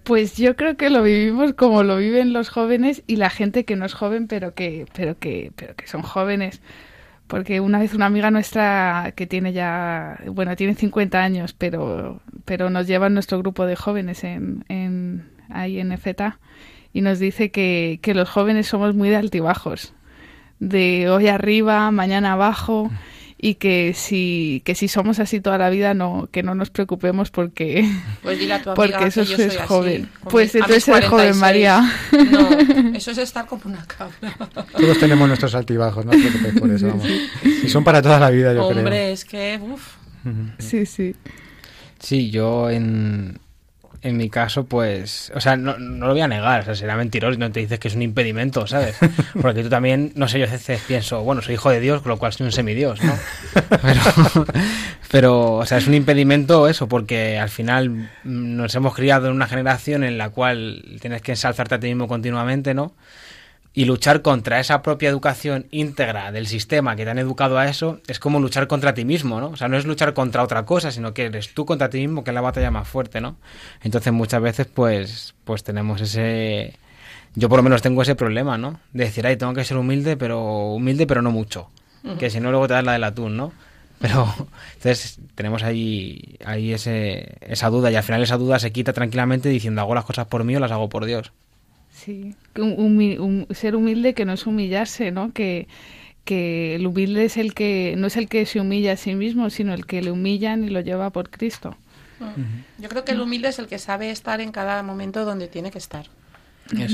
[0.09, 3.77] Pues yo creo que lo vivimos como lo viven los jóvenes y la gente que
[3.77, 6.63] no es joven, pero que, pero que, pero que son jóvenes.
[7.27, 12.71] Porque una vez una amiga nuestra que tiene ya, bueno, tiene 50 años, pero, pero
[12.71, 16.39] nos lleva en nuestro grupo de jóvenes en, en, ahí en EFETA
[16.95, 19.93] y nos dice que, que los jóvenes somos muy de altibajos,
[20.59, 22.91] de hoy arriba, mañana abajo
[23.41, 27.31] y que si que si somos así toda la vida no que no nos preocupemos
[27.31, 27.89] porque
[28.23, 30.11] pues dile a tu porque eso que es joven.
[30.29, 31.89] pues entonces eres joven María.
[32.31, 32.51] no
[32.95, 34.35] eso es estar como una cabra.
[34.77, 36.13] Todos tenemos nuestros altibajos no
[36.59, 37.07] por eso vamos.
[37.45, 39.13] y son para toda la vida yo hombre creo.
[39.13, 39.95] es que uf.
[40.59, 41.15] sí sí.
[42.01, 43.39] Sí yo en
[44.09, 46.97] en mi caso, pues, o sea, no, no, lo voy a negar, o sea, será
[46.97, 48.97] mentiroso no te dices que es un impedimento, ¿sabes?
[49.41, 52.11] Porque tú también, no sé, yo a veces pienso, bueno, soy hijo de Dios, con
[52.11, 53.15] lo cual soy un semidios, ¿no?
[53.83, 54.47] Pero,
[55.11, 59.47] pero, o sea, es un impedimento eso, porque al final nos hemos criado en una
[59.47, 62.93] generación en la cual tienes que ensalzarte a ti mismo continuamente, ¿no?
[63.79, 68.01] Y luchar contra esa propia educación íntegra del sistema que te han educado a eso
[68.09, 69.51] es como luchar contra ti mismo, ¿no?
[69.51, 72.25] O sea, no es luchar contra otra cosa, sino que eres tú contra ti mismo
[72.25, 73.37] que es la batalla más fuerte, ¿no?
[73.81, 76.77] Entonces muchas veces pues, pues tenemos ese...
[77.37, 78.81] Yo por lo menos tengo ese problema, ¿no?
[78.93, 81.71] De decir, ay, tengo que ser humilde, pero humilde, pero no mucho.
[82.19, 83.53] Que si no, luego te das la del atún, ¿no?
[84.01, 84.27] Pero
[84.75, 89.49] entonces tenemos ahí, ahí ese, esa duda y al final esa duda se quita tranquilamente
[89.49, 91.31] diciendo hago las cosas por mí o las hago por Dios.
[92.05, 95.33] Sí, un, ser humilde que no es humillarse, ¿no?
[95.33, 95.67] Que,
[96.25, 99.51] que el humilde es el que no es el que se humilla a sí mismo,
[99.51, 101.77] sino el que le humillan y lo lleva por Cristo.
[102.21, 102.83] Mm.
[102.83, 105.71] Yo creo que el humilde es el que sabe estar en cada momento donde tiene
[105.71, 106.07] que estar.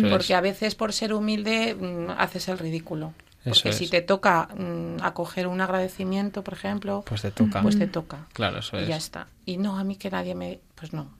[0.08, 3.12] Porque a veces por ser humilde mm, haces el ridículo.
[3.44, 7.60] Porque si te toca mm, acoger un agradecimiento, por ejemplo, pues te toca.
[7.60, 8.26] Pues te toca.
[8.32, 8.84] Claro, eso es.
[8.84, 9.26] Y ya está.
[9.44, 10.60] Y no, a mí que nadie me...
[10.76, 11.10] Pues no.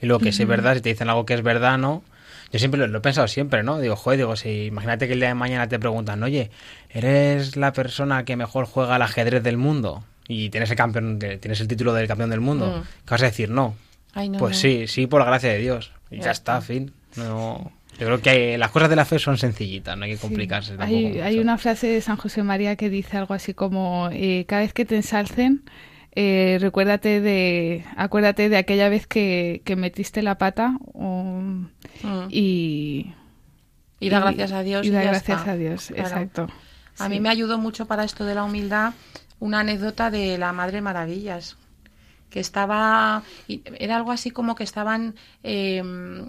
[0.00, 2.02] Y lo que es verdad, si te dicen algo que es verdad, ¿no?
[2.54, 3.80] Yo siempre lo, he pensado siempre, ¿no?
[3.80, 6.52] Digo, joder, digo, si imagínate que el día de mañana te preguntan, oye,
[6.88, 10.04] ¿eres la persona que mejor juega al ajedrez del mundo?
[10.28, 12.66] Y tienes el campeón, tienes el título del campeón del mundo.
[12.66, 12.82] Mm.
[13.06, 13.50] ¿Qué vas a decir?
[13.50, 13.74] No.
[14.38, 15.90] pues sí, sí, por la gracia de Dios.
[16.12, 16.92] Y ya, está, fin.
[17.16, 20.74] No, Yo creo que las cosas de la fe son sencillitas, no hay que complicarse
[20.74, 20.78] Sí.
[20.78, 20.96] tampoco.
[20.96, 24.62] Hay, hay una frase de San José María que dice algo así como, eh, cada
[24.62, 25.64] vez que te ensalcen,
[26.16, 31.42] eh, recuérdate de, acuérdate de aquella vez que, que metiste la pata o-
[32.30, 33.12] y...
[34.00, 35.52] Y da gracias a Dios Y da gracias está.
[35.52, 36.02] a Dios, Claro.
[36.02, 36.48] exacto.
[36.98, 37.10] A Sí.
[37.10, 38.92] mí me ayudó mucho para esto de la humildad
[39.40, 41.56] una anécdota de la Madre Maravillas,
[42.34, 43.22] que estaba,
[43.78, 45.14] era algo así como que estaban
[45.44, 45.80] eh,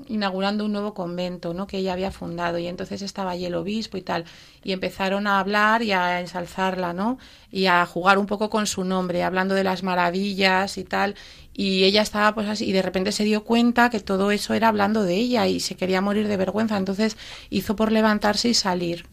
[0.07, 1.65] inaugurando un nuevo convento, ¿no?
[1.65, 4.23] Que ella había fundado y entonces estaba allí el obispo y tal
[4.63, 7.17] y empezaron a hablar y a ensalzarla, ¿no?
[7.51, 11.15] Y a jugar un poco con su nombre, hablando de las maravillas y tal.
[11.55, 14.67] Y ella estaba pues así y de repente se dio cuenta que todo eso era
[14.67, 17.17] hablando de ella y se quería morir de vergüenza, entonces
[17.49, 19.07] hizo por levantarse y salir.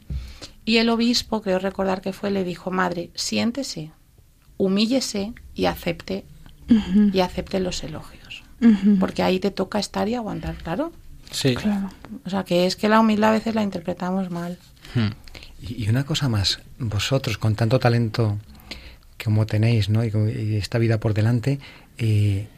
[0.66, 3.92] Y el obispo, creo recordar que fue, le dijo, madre, siéntese,
[4.58, 6.26] humíllese y acepte,
[7.12, 8.42] Y acepte los elogios.
[9.00, 10.92] Porque ahí te toca estar y aguantar, claro.
[11.30, 11.54] Sí.
[11.54, 11.90] Claro.
[12.24, 14.58] O sea, que es que la humildad a veces la interpretamos mal.
[15.60, 18.38] Y y una cosa más, vosotros con tanto talento
[19.22, 20.04] como tenéis, ¿no?
[20.04, 21.60] Y, y esta vida por delante,
[21.98, 22.48] eh,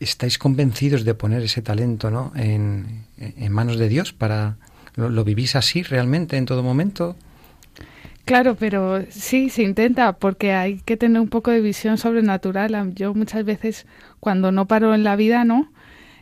[0.00, 2.32] ¿estáis convencidos de poner ese talento, ¿no?
[2.34, 4.56] En, en manos de Dios para
[4.96, 7.16] ¿lo, lo vivís así realmente en todo momento?
[8.28, 12.92] Claro, pero sí, se intenta porque hay que tener un poco de visión sobrenatural.
[12.94, 13.86] Yo muchas veces
[14.20, 15.72] cuando no paro en la vida, ¿no?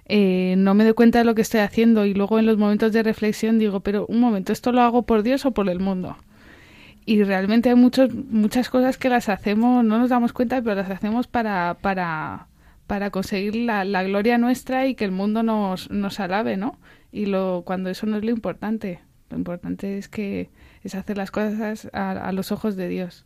[0.04, 2.92] Eh, no me doy cuenta de lo que estoy haciendo y luego en los momentos
[2.92, 6.16] de reflexión digo, pero un momento, ¿esto lo hago por Dios o por el mundo?
[7.06, 10.90] Y realmente hay muchos, muchas cosas que las hacemos, no nos damos cuenta, pero las
[10.90, 12.46] hacemos para, para,
[12.86, 16.78] para conseguir la, la gloria nuestra y que el mundo nos, nos alabe, ¿no?
[17.10, 19.00] Y lo, cuando eso no es lo importante,
[19.30, 20.50] lo importante es que
[20.84, 23.24] es hacer las cosas a, a los ojos de Dios.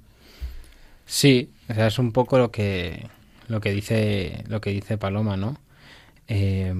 [1.06, 3.08] Sí, o sea, es un poco lo que
[3.48, 5.56] lo que dice lo que dice Paloma, ¿no?
[6.28, 6.72] Eh,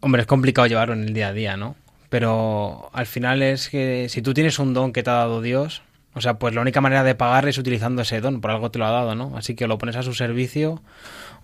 [0.00, 1.76] hombre, es complicado llevarlo en el día a día, ¿no?
[2.10, 5.82] Pero al final es que si tú tienes un don que te ha dado Dios,
[6.12, 8.78] o sea, pues la única manera de pagar es utilizando ese don, por algo te
[8.78, 9.36] lo ha dado, ¿no?
[9.36, 10.82] Así que o lo pones a su servicio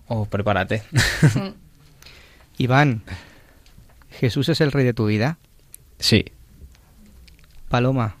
[0.07, 0.83] o prepárate.
[2.57, 3.01] Iván,
[4.11, 5.37] ¿Jesús es el rey de tu vida?
[5.99, 6.25] Sí.
[7.69, 8.15] Paloma,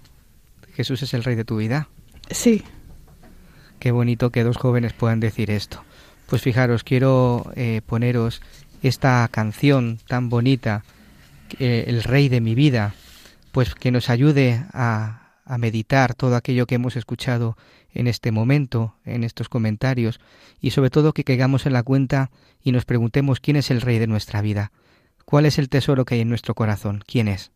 [0.77, 1.89] ¿Jesús es el rey de tu vida?
[2.29, 2.63] Sí.
[3.79, 5.83] Qué bonito que dos jóvenes puedan decir esto.
[6.27, 8.43] Pues fijaros, quiero eh, poneros
[8.83, 10.83] esta canción tan bonita,
[11.57, 12.93] eh, El Rey de mi vida,
[13.51, 17.57] pues que nos ayude a, a meditar todo aquello que hemos escuchado
[17.91, 20.19] en este momento, en estos comentarios,
[20.61, 22.29] y sobre todo que caigamos en la cuenta
[22.61, 24.71] y nos preguntemos quién es el Rey de nuestra vida,
[25.25, 27.51] cuál es el tesoro que hay en nuestro corazón, quién es.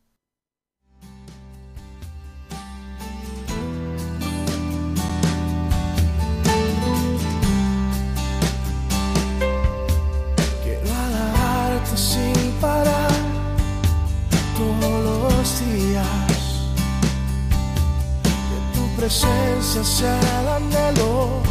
[19.12, 21.42] Presencia sea el anhelo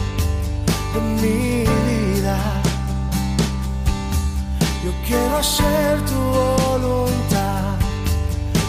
[0.94, 2.38] de mi vida.
[4.82, 6.20] Yo quiero hacer tu
[6.70, 7.76] voluntad.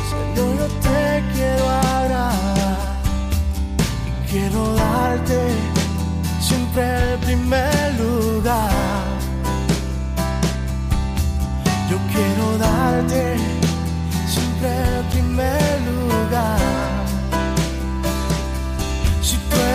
[0.10, 3.00] Señor, yo te quiero agradar.
[4.30, 5.40] Quiero darte
[6.42, 9.06] siempre el primer lugar.
[11.90, 13.38] Yo quiero darte
[14.28, 16.71] siempre el primer lugar.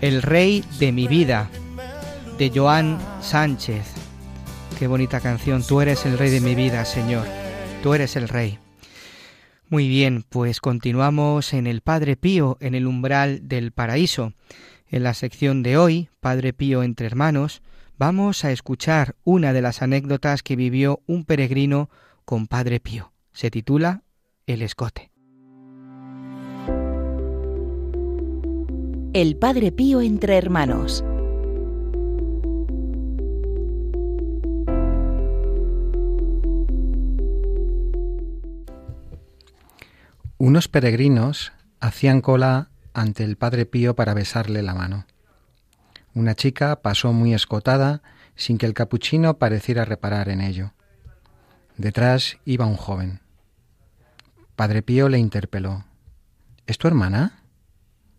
[0.00, 1.48] El Rey de mi vida,
[2.38, 3.84] de Joan Sánchez.
[4.78, 7.24] Qué bonita canción, tú eres el Rey de mi vida, Señor,
[7.84, 8.58] tú eres el Rey.
[9.68, 14.32] Muy bien, pues continuamos en el Padre Pío, en el umbral del paraíso.
[14.88, 17.62] En la sección de hoy, Padre Pío entre hermanos,
[17.96, 21.90] vamos a escuchar una de las anécdotas que vivió un peregrino
[22.24, 23.12] con Padre Pío.
[23.32, 24.02] Se titula
[24.50, 25.12] El escote.
[29.12, 31.04] El Padre Pío entre hermanos.
[40.36, 45.06] Unos peregrinos hacían cola ante el Padre Pío para besarle la mano.
[46.12, 48.02] Una chica pasó muy escotada
[48.34, 50.72] sin que el capuchino pareciera reparar en ello.
[51.76, 53.19] Detrás iba un joven.
[54.60, 55.86] Padre Pío le interpeló.
[56.66, 57.44] ¿Es tu hermana?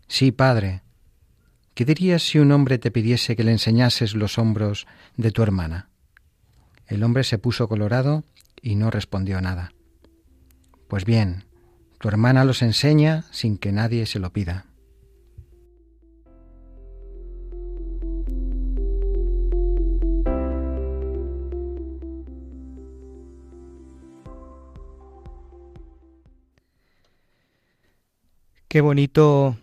[0.08, 0.82] Sí, padre.
[1.72, 5.88] ¿Qué dirías si un hombre te pidiese que le enseñases los hombros de tu hermana?
[6.88, 8.24] El hombre se puso colorado
[8.60, 9.72] y no respondió nada.
[10.88, 11.44] Pues bien,
[12.00, 14.66] tu hermana los enseña sin que nadie se lo pida.
[28.72, 29.58] Qué bonito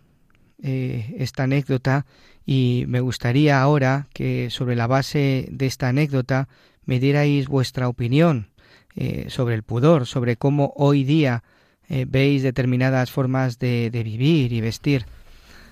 [0.62, 2.05] eh, esta anécdota
[2.45, 6.47] y me gustaría ahora que sobre la base de esta anécdota
[6.86, 8.49] me dierais vuestra opinión
[8.95, 11.41] eh, sobre el pudor, sobre cómo hoy día
[11.89, 15.07] eh, veis determinadas formas de, vivir y vestir.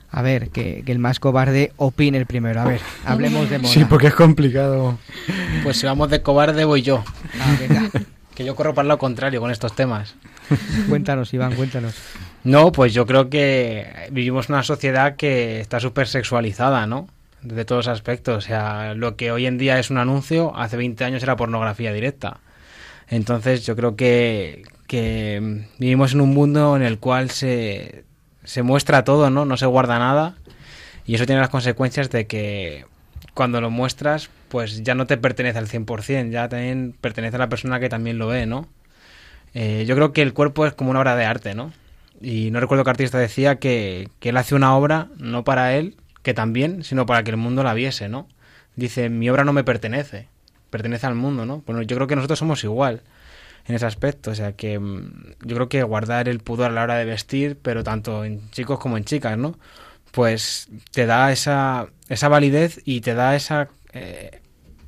[0.09, 2.61] A ver, que, el más cobarde opine el primero.
[2.61, 3.71] A ver, hablemos de moda.
[3.71, 4.97] Sí, porque es complicado.
[5.61, 7.03] Pues si vamos de cobarde voy yo.
[7.39, 7.55] Ah,
[8.33, 10.15] que yo corro para lo contrario con estos temas.
[10.89, 11.93] cuéntanos, Iván, cuéntanos.
[12.47, 17.09] No, pues yo creo que vivimos una sociedad que está súper sexualizada, ¿no?
[17.41, 18.37] De todos aspectos.
[18.37, 21.91] O sea, lo que hoy en día es un anuncio, hace 20 años era pornografía
[21.91, 22.39] directa.
[23.09, 28.05] Entonces yo creo que, que vivimos en un mundo en el cual se,
[28.45, 29.43] se muestra todo, ¿no?
[29.43, 30.35] No se guarda nada.
[31.05, 32.85] Y eso tiene las consecuencias de que
[33.33, 37.49] cuando lo muestras, pues ya no te pertenece al 100%, ya también pertenece a la
[37.49, 38.69] persona que también lo ve, ¿no?
[39.53, 41.73] Eh, yo creo que el cuerpo es como una obra de arte, ¿no?
[42.22, 45.97] Y no recuerdo qué artista decía que, que él hace una obra no para él,
[46.24, 48.28] que también, sino para que el mundo la viese, ¿no?
[48.76, 50.28] Dice, mi obra no me pertenece,
[50.70, 51.63] pertenece al mundo, ¿no?
[51.65, 53.01] Bueno, yo creo que nosotros somos igual
[53.68, 54.32] en ese aspecto.
[54.32, 57.57] O sea que mm, yo creo que guardar el pudor a la hora de vestir,
[57.61, 59.57] pero tanto en chicos como en chicas, ¿no?
[60.11, 64.41] Pues te da esa, esa validez y te da esa, eh,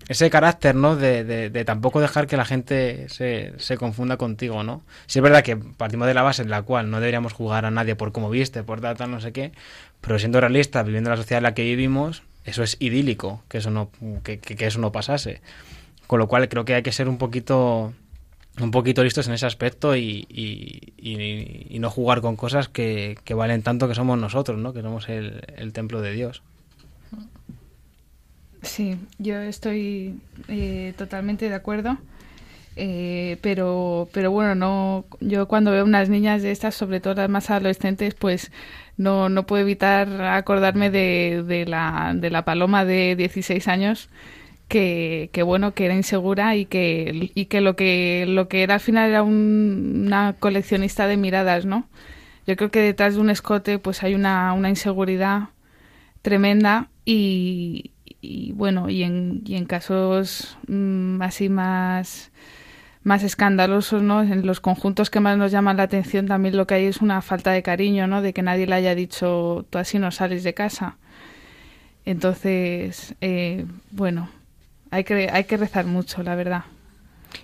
[0.10, 0.97] ese carácter, ¿no?
[0.97, 4.84] De, de, tampoco dejar que la gente se, se confunda contigo, ¿no?
[5.05, 7.72] Sí es verdad que partimos de la base en la cual no deberíamos jugar a
[7.72, 9.53] nadie por cómo viste, por tal, tal, no sé qué,
[10.01, 13.70] pero siendo realistas, viviendo la sociedad en la que vivimos, eso es idílico, que eso
[13.70, 13.91] no,
[14.24, 15.41] que, que eso no pasase.
[16.07, 17.93] Con lo cual creo que hay que ser un poquito
[18.60, 23.88] un poquito listos en ese aspecto y, y, no jugar con cosas que, valen tanto
[23.88, 24.74] que somos nosotros, ¿no?
[24.74, 26.41] que somos el, templo de Dios.
[28.62, 31.97] Sí, yo estoy eh, totalmente de acuerdo.
[32.76, 37.30] Eh, pero pero bueno no yo cuando veo unas niñas de estas sobre todo las
[37.30, 38.51] más adolescentes pues
[38.95, 44.10] no no puedo evitar acordarme de, de la de la paloma de 16 años
[44.70, 48.80] que, bueno que era insegura y que y que lo que lo que era al
[48.80, 51.89] final era una coleccionista de miradas no
[52.47, 55.49] yo creo que detrás de un escote pues hay una, una inseguridad
[56.22, 57.91] tremenda y,
[58.22, 62.32] y bueno y en, y en casos mm, así más
[63.04, 64.22] más escandalosos, ¿no?
[64.22, 67.22] En los conjuntos que más nos llaman la atención también lo que hay es una
[67.22, 68.22] falta de cariño, ¿no?
[68.22, 70.98] De que nadie le haya dicho tú así no sales de casa.
[72.06, 74.30] Entonces, eh, bueno,
[74.92, 76.64] hay que, hay que rezar mucho, la verdad.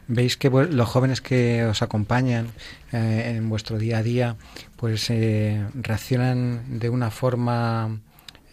[0.07, 2.47] Veis que los jóvenes que os acompañan
[2.91, 4.35] eh, en vuestro día a día,
[4.75, 7.99] pues eh, reaccionan de una forma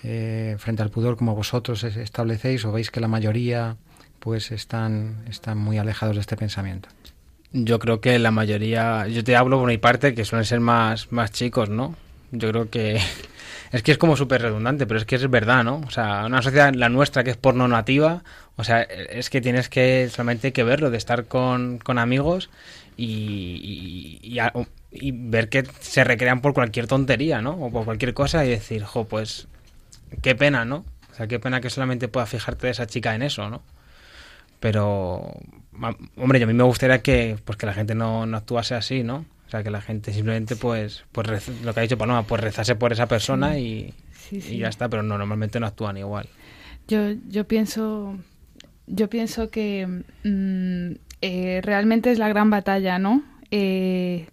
[0.03, 3.76] eh, frente al pudor como vosotros establecéis, o veis que la mayoría
[4.18, 6.88] pues están, están muy alejados de este pensamiento.
[7.53, 11.12] Yo creo que la mayoría, yo te hablo por mi parte, que suelen ser más,
[11.12, 11.96] más chicos, ¿no?
[12.30, 12.98] Yo creo que
[13.72, 15.82] es que es como súper redundante, pero es que es verdad, ¿no?
[15.86, 18.22] O sea, una sociedad, la nuestra, que es porno nativa,
[18.57, 22.48] o sea, es que tienes que solamente que verlo, de estar con, amigos
[22.96, 27.53] y, y, ver que se recrean por cualquier tontería, ¿no?
[27.53, 29.48] O por cualquier cosa y decir, jo, pues,
[30.20, 30.84] qué pena, ¿no?
[31.10, 33.62] O sea, qué pena que solamente pueda fijarte de esa chica en eso, ¿no?
[34.60, 35.34] Pero,
[36.16, 39.02] hombre, yo a mí me gustaría que, pues, que la gente no, no actuase así,
[39.02, 39.24] ¿no?
[39.46, 42.74] O sea, que la gente simplemente, pues, pues lo que ha dicho Paloma, pues rezase
[42.74, 43.92] por esa persona y,
[44.30, 46.28] ya está, pero no, normalmente no actúan igual.
[46.88, 48.16] Yo, yo pienso,
[48.86, 53.22] yo pienso que mm, eh, realmente es la gran batalla, ¿no?
[53.50, 54.28] Eh,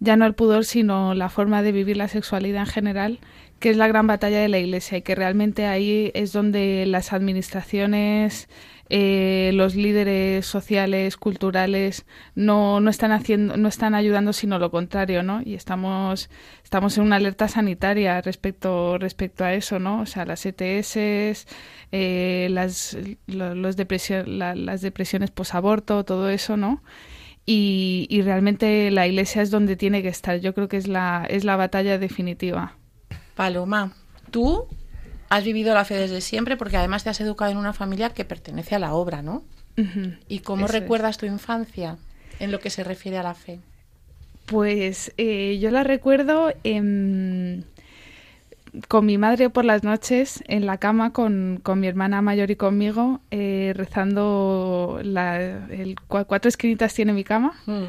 [0.00, 3.20] ya no el pudor, sino la forma de vivir la sexualidad en general,
[3.62, 7.12] que es la gran batalla de la Iglesia y que realmente ahí es donde las
[7.12, 8.48] administraciones,
[8.90, 12.04] eh, los líderes sociales, culturales,
[12.34, 15.42] no, no están haciendo, no están ayudando, sino lo contrario, ¿no?
[15.44, 16.28] Y estamos,
[16.64, 20.00] estamos en una alerta sanitaria respecto, respecto a eso, ¿no?
[20.00, 20.96] O sea, las ETS,
[21.92, 22.98] eh, las,
[23.28, 26.82] los depresión, las depresiones posaborto, todo eso, ¿no?
[27.46, 30.40] Y, y realmente la iglesia es donde tiene que estar.
[30.40, 32.76] Yo creo que es la, es la batalla definitiva.
[33.42, 33.90] Paloma,
[34.30, 34.68] tú
[35.28, 38.24] has vivido la fe desde siempre porque además te has educado en una familia que
[38.24, 39.42] pertenece a la obra, ¿no?
[40.28, 41.98] ¿Y cómo recuerdas tu infancia
[42.38, 43.58] en lo que se refiere a la fe?
[44.46, 46.52] Pues eh, yo la recuerdo
[48.86, 52.54] con mi madre por las noches en la cama con, con mi hermana mayor y
[52.54, 57.54] conmigo eh, rezando la, el, cuatro esquinitas tiene mi cama.
[57.66, 57.86] Mm.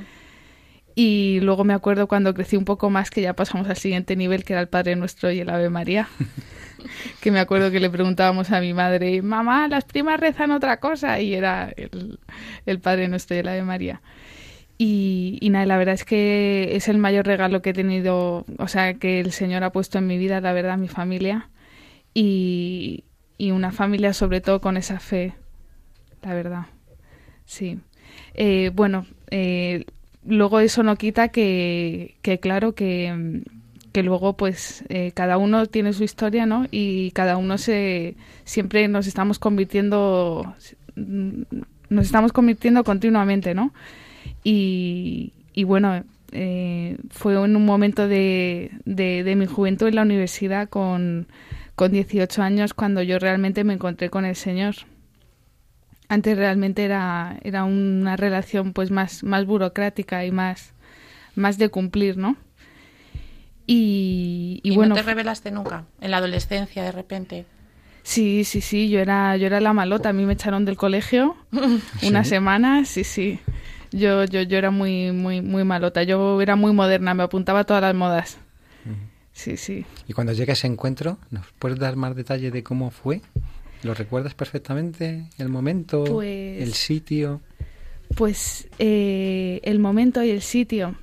[0.96, 4.44] Y luego me acuerdo cuando crecí un poco más que ya pasamos al siguiente nivel,
[4.44, 6.08] que era el Padre Nuestro y el Ave María.
[7.22, 11.20] que me acuerdo que le preguntábamos a mi madre, mamá, las primas rezan otra cosa.
[11.20, 12.20] Y era el,
[12.66, 14.02] el Padre Nuestro y el Ave María.
[14.78, 18.68] Y, y, nada, la verdad es que es el mayor regalo que he tenido, o
[18.68, 21.50] sea, que el Señor ha puesto en mi vida, la verdad, mi familia.
[22.14, 23.06] Y,
[23.38, 25.34] y una familia sobre todo con esa fe,
[26.22, 26.66] la verdad.
[27.46, 27.80] Sí.
[28.34, 29.86] Eh, bueno, eh,
[30.26, 33.42] luego eso no quita que, claro, que,
[33.96, 36.66] luego pues eh, cada uno tiene su historia, ¿no?
[36.72, 40.56] Y cada uno se siempre nos estamos convirtiendo
[40.96, 43.74] nos estamos convirtiendo continuamente, ¿no?
[44.44, 50.02] Y, y bueno, eh, fue en un momento de, de, de, mi juventud en la
[50.02, 51.28] universidad con,
[51.76, 54.76] con 18 años cuando yo realmente me encontré con el Señor
[56.14, 60.74] antes realmente era, era una relación pues más, más burocrática y más,
[61.36, 62.38] más de cumplir, ¿no?
[63.66, 64.90] Y, y, bueno.
[64.90, 65.86] ¿No te revelaste nunca?
[66.02, 67.46] En la adolescencia, de repente.
[68.04, 71.38] Sí, sí, sí, yo era, yo era la malota, a mí me echaron del colegio
[72.04, 73.40] una semana, sí, sí.
[73.92, 77.64] Yo, yo, yo era muy, muy, muy malota, yo era muy moderna, me apuntaba a
[77.64, 78.38] todas las modas.
[79.32, 79.86] Sí, sí.
[80.08, 83.22] Y cuando llega ese encuentro, ¿nos puedes dar más detalle de cómo fue?
[83.84, 85.26] ¿Lo recuerdas perfectamente?
[85.38, 86.06] ¿El momento?
[86.06, 87.42] Pues, ¿El sitio?
[88.16, 90.96] Pues eh, el momento y el sitio.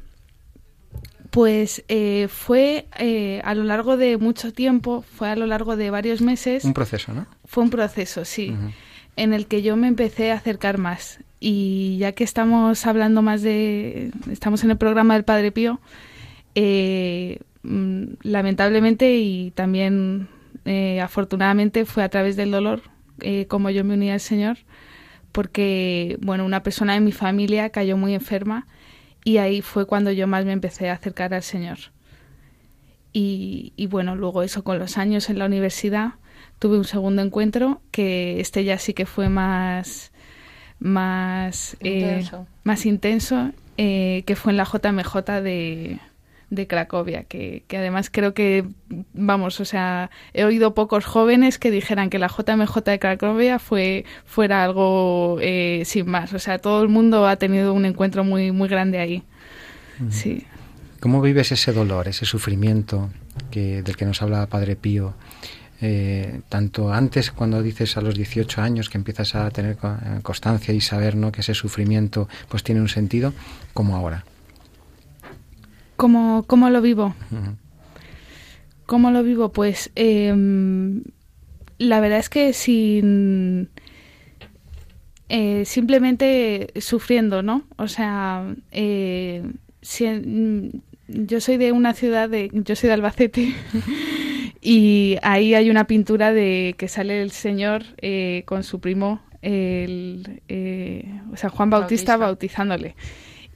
[1.30, 5.90] Pues eh, fue eh, a lo largo de mucho tiempo, fue a lo largo de
[5.90, 6.64] varios meses.
[6.64, 7.26] Un proceso, ¿no?
[7.44, 8.56] Fue un proceso, sí,
[9.16, 11.20] en el que yo me empecé a acercar más.
[11.38, 15.80] Y ya que estamos hablando más de, estamos en el programa del Padre Pío,
[16.54, 20.28] mm, lamentablemente y también
[20.64, 22.82] eh, afortunadamente fue a través del dolor
[23.20, 24.58] eh, como yo me uní al Señor,
[25.32, 28.66] porque bueno, una persona de mi familia cayó muy enferma
[29.24, 31.78] y ahí fue cuando yo más me empecé a acercar al Señor.
[33.12, 36.12] Y, y bueno, luego eso con los años en la universidad
[36.58, 40.12] tuve un segundo encuentro que este ya sí que fue más
[40.78, 45.98] más intenso, eh, más intenso eh, que fue en la JMJ de,
[46.50, 48.64] de Cracovia, que, que, además creo que,
[49.14, 54.04] vamos, o sea, he oído pocos jóvenes que dijeran que la JMJ de Cracovia fue,
[54.26, 56.32] fuera algo eh, sin más.
[56.32, 59.22] O sea, todo el mundo ha tenido un encuentro muy, muy grande ahí.
[60.10, 60.44] Sí.
[60.98, 63.10] ¿Cómo vives ese dolor, ese sufrimiento
[63.50, 65.14] que, del que nos habla Padre Pío?
[65.82, 69.78] Eh, tanto antes cuando dices a los 18 años que empiezas a tener
[70.22, 71.32] constancia y saber ¿no?
[71.32, 73.32] que ese sufrimiento pues tiene un sentido,
[73.72, 74.24] como ahora.
[76.00, 77.14] ¿Cómo, cómo lo vivo?
[78.86, 79.52] ¿Cómo lo vivo?
[79.52, 80.34] Pues eh,
[81.76, 83.68] la verdad es que sin...
[85.28, 87.64] Eh, simplemente sufriendo, ¿no?
[87.76, 89.42] O sea, eh,
[89.82, 90.72] si,
[91.06, 92.48] yo soy de una ciudad de...
[92.50, 93.54] Yo soy de Albacete
[94.62, 100.40] y ahí hay una pintura de que sale el señor eh, con su primo, el,
[100.48, 102.94] eh, o sea, Juan Bautista, Bautista bautizándole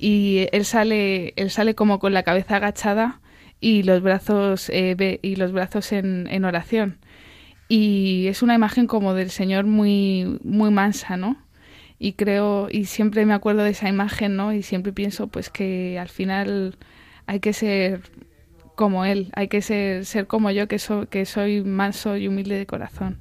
[0.04, 3.22] y él sale, él sale como con la cabeza agachada
[3.58, 6.98] y los brazos, eh, y los brazos en, en, oración.
[7.68, 11.38] Y es una imagen como del Señor muy, muy mansa, ¿no?
[11.98, 14.52] Y creo, y siempre me acuerdo de esa imagen, ¿no?
[14.52, 16.76] Y siempre pienso pues que al final
[17.24, 18.02] hay que ser
[18.74, 22.58] como Él, hay que ser, ser como yo, que, so, que soy manso y humilde
[22.58, 23.20] de corazón.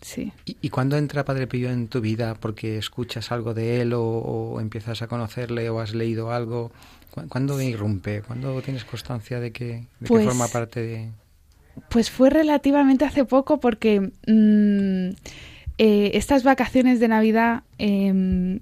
[0.00, 0.32] Sí.
[0.44, 2.34] ¿Y, ¿Y, cuándo entra Padre Pío en tu vida?
[2.34, 6.70] ¿Porque escuchas algo de él o, o empiezas a conocerle o has leído algo?
[7.28, 8.22] ¿Cuándo irrumpe?
[8.22, 11.10] ¿Cuándo tienes constancia de que, de pues, que forma parte de...?
[11.88, 15.10] Pues fue relativamente hace poco porque mmm,
[15.78, 18.60] eh, estas vacaciones de Navidad eh,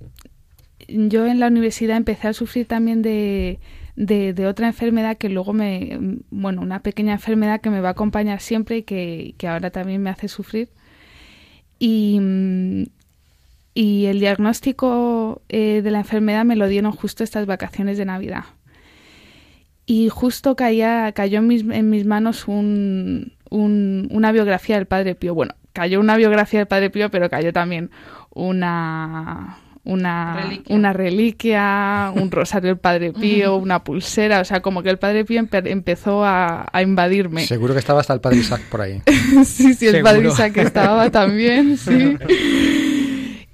[0.88, 3.58] yo en la universidad empecé a sufrir también de,
[3.96, 5.98] de, de, otra enfermedad que luego me,
[6.30, 10.02] bueno, una pequeña enfermedad que me va a acompañar siempre y que, que ahora también
[10.02, 10.68] me hace sufrir.
[11.78, 12.20] Y,
[13.74, 18.44] y el diagnóstico eh, de la enfermedad me lo dieron justo estas vacaciones de Navidad.
[19.84, 25.14] Y justo caía, cayó en mis, en mis manos un, un, una biografía del Padre
[25.14, 25.34] Pío.
[25.34, 27.90] Bueno, cayó una biografía del Padre Pío, pero cayó también
[28.30, 30.76] una, una reliquia.
[30.76, 35.24] una reliquia, un rosario del Padre Pío, una pulsera, o sea, como que el Padre
[35.24, 37.46] Pío empezó a, a, invadirme.
[37.46, 39.00] Seguro que estaba hasta el Padre Isaac por ahí.
[39.44, 42.18] sí, sí, el Padre Isaac estaba también, sí.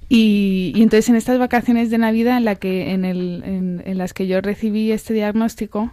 [0.09, 3.97] Y, y, entonces en estas vacaciones de Navidad en, la que, en, el, en, en
[3.97, 5.91] las que yo recibí este diagnóstico,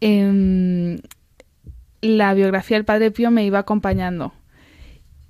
[0.00, 0.98] eh,
[2.00, 4.32] la biografía del Padre Pío me iba acompañando.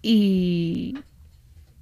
[0.03, 0.99] Y,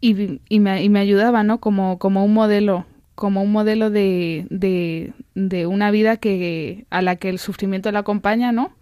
[0.02, 1.60] y, y, me, y me, ayudaba, ¿no?
[1.60, 2.84] Como, como un modelo,
[3.14, 7.98] como un modelo de, de, de, una vida que, a la que el sufrimiento le
[7.98, 8.72] acompaña, ¿no?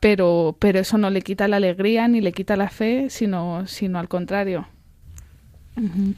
[0.00, 3.98] Pero, pero eso no le quita la alegría ni le quita la fe, sino, sino
[3.98, 4.68] al contrario.
[5.76, 6.14] Uh -huh.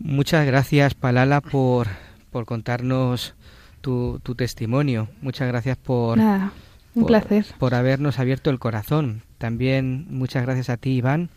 [0.00, 1.86] Muchas gracias, Palala, por,
[2.30, 3.34] por contarnos
[3.80, 5.08] tu, tu, testimonio.
[5.22, 6.52] Muchas gracias por, Nada,
[6.96, 7.46] un por, placer.
[7.58, 9.22] por habernos abierto el corazón.
[9.38, 11.28] También muchas gracias a ti, Iván,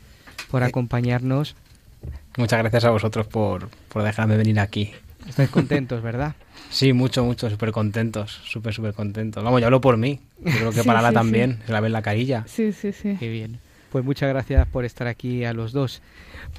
[0.53, 1.55] por acompañarnos.
[2.37, 4.91] Muchas gracias a vosotros por, por dejarme venir aquí.
[5.27, 6.35] Estáis contentos, ¿verdad?
[6.69, 9.43] Sí, mucho, mucho, súper contentos, súper, súper contentos.
[9.43, 10.19] Vamos, yo hablo por mí.
[10.43, 11.67] Yo creo que sí, para la sí, también, sí.
[11.67, 12.45] se la ve en la carilla.
[12.47, 13.15] Sí, sí, sí.
[13.19, 13.59] Qué bien.
[13.93, 16.01] Pues muchas gracias por estar aquí a los dos.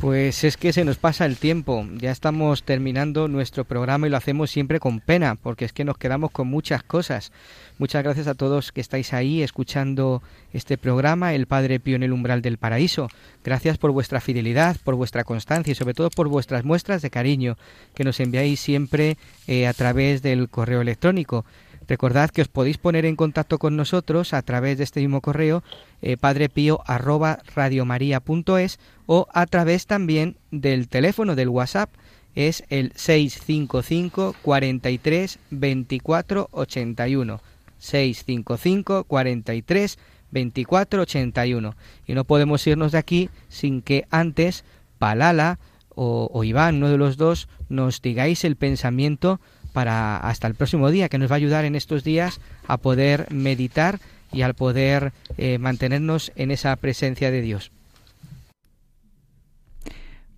[0.00, 1.84] Pues es que se nos pasa el tiempo.
[1.96, 5.98] Ya estamos terminando nuestro programa y lo hacemos siempre con pena, porque es que nos
[5.98, 7.32] quedamos con muchas cosas.
[7.76, 10.22] Muchas gracias a todos que estáis ahí escuchando
[10.52, 13.08] este programa, El Padre Pío en el umbral del paraíso.
[13.42, 17.56] Gracias por vuestra fidelidad, por vuestra constancia y sobre todo por vuestras muestras de cariño
[17.96, 19.16] que nos enviáis siempre
[19.48, 21.44] eh, a través del correo electrónico.
[21.86, 25.62] Recordad que os podéis poner en contacto con nosotros a través de este mismo correo
[26.02, 31.90] eh, padrepío@radiomaria.es o a través también del teléfono del WhatsApp
[32.34, 37.40] es el 655 43 24 81
[37.78, 39.98] 655 43
[40.30, 41.76] 24 81
[42.06, 44.64] y no podemos irnos de aquí sin que antes
[44.98, 45.58] Palala
[45.94, 49.40] o, o Iván, uno de los dos, nos digáis el pensamiento
[49.74, 53.26] para hasta el próximo día, que nos va a ayudar en estos días a poder
[53.30, 53.98] meditar
[54.32, 57.72] y al poder eh, mantenernos en esa presencia de Dios.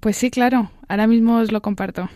[0.00, 2.08] Pues sí, claro, ahora mismo os lo comparto.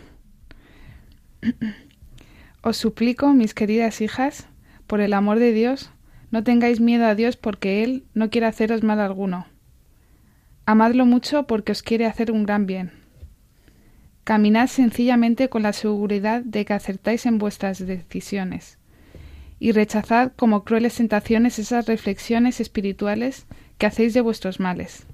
[2.61, 4.47] Os suplico, mis queridas hijas,
[4.87, 5.91] por el amor de Dios,
[6.31, 9.45] no tengáis miedo a Dios porque Él no quiere haceros mal alguno.
[10.65, 13.00] Amadlo mucho porque os quiere hacer un gran bien.
[14.23, 18.77] Caminad sencillamente con la seguridad de que acertáis en vuestras decisiones
[19.61, 23.45] y rechazad como crueles tentaciones esas reflexiones espirituales
[23.77, 25.05] que hacéis de vuestros males.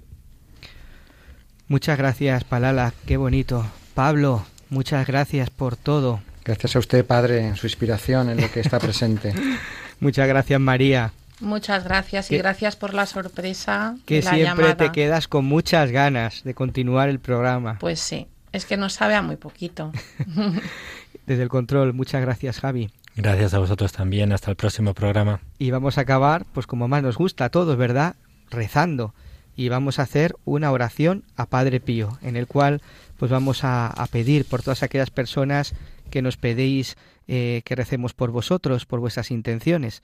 [1.68, 3.66] Muchas gracias, Palala, qué bonito.
[3.94, 6.22] Pablo, muchas gracias por todo.
[6.46, 9.34] Gracias a usted, Padre, en su inspiración, en lo que está presente.
[10.00, 11.12] muchas gracias, María.
[11.42, 13.98] Muchas gracias y que, gracias por la sorpresa.
[14.06, 14.78] Que la siempre llamada.
[14.78, 17.78] te quedas con muchas ganas de continuar el programa.
[17.80, 18.28] Pues sí,
[18.58, 19.92] es que nos sabe a muy poquito.
[21.26, 22.90] Desde el control, muchas gracias, Javi.
[23.16, 24.32] Gracias a vosotros también.
[24.32, 25.40] Hasta el próximo programa.
[25.58, 28.16] Y vamos a acabar, pues como más nos gusta a todos, ¿verdad?
[28.50, 29.14] Rezando.
[29.56, 32.82] Y vamos a hacer una oración a Padre Pío, en el cual
[33.18, 35.74] pues vamos a, a pedir por todas aquellas personas
[36.12, 36.96] que nos pedéis
[37.30, 40.02] eh, que recemos por vosotros, por vuestras intenciones.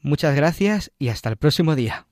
[0.00, 2.07] Muchas gracias y hasta el próximo día.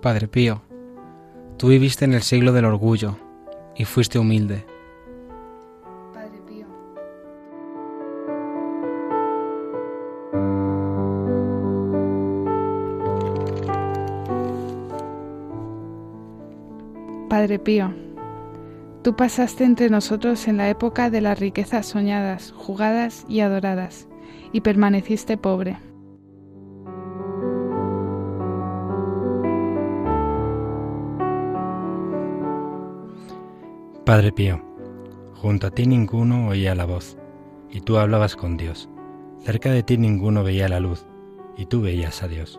[0.00, 0.62] Padre Pío,
[1.56, 3.16] tú viviste en el siglo del orgullo
[3.74, 4.64] y fuiste humilde.
[6.14, 6.66] Padre Pío.
[17.28, 17.92] Padre Pío,
[19.02, 24.06] tú pasaste entre nosotros en la época de las riquezas soñadas, jugadas y adoradas,
[24.52, 25.87] y permaneciste pobre.
[34.08, 34.62] Padre Pío,
[35.34, 37.18] junto a ti ninguno oía la voz,
[37.68, 38.88] y tú hablabas con Dios.
[39.40, 41.04] Cerca de ti ninguno veía la luz,
[41.58, 42.58] y tú veías a Dios.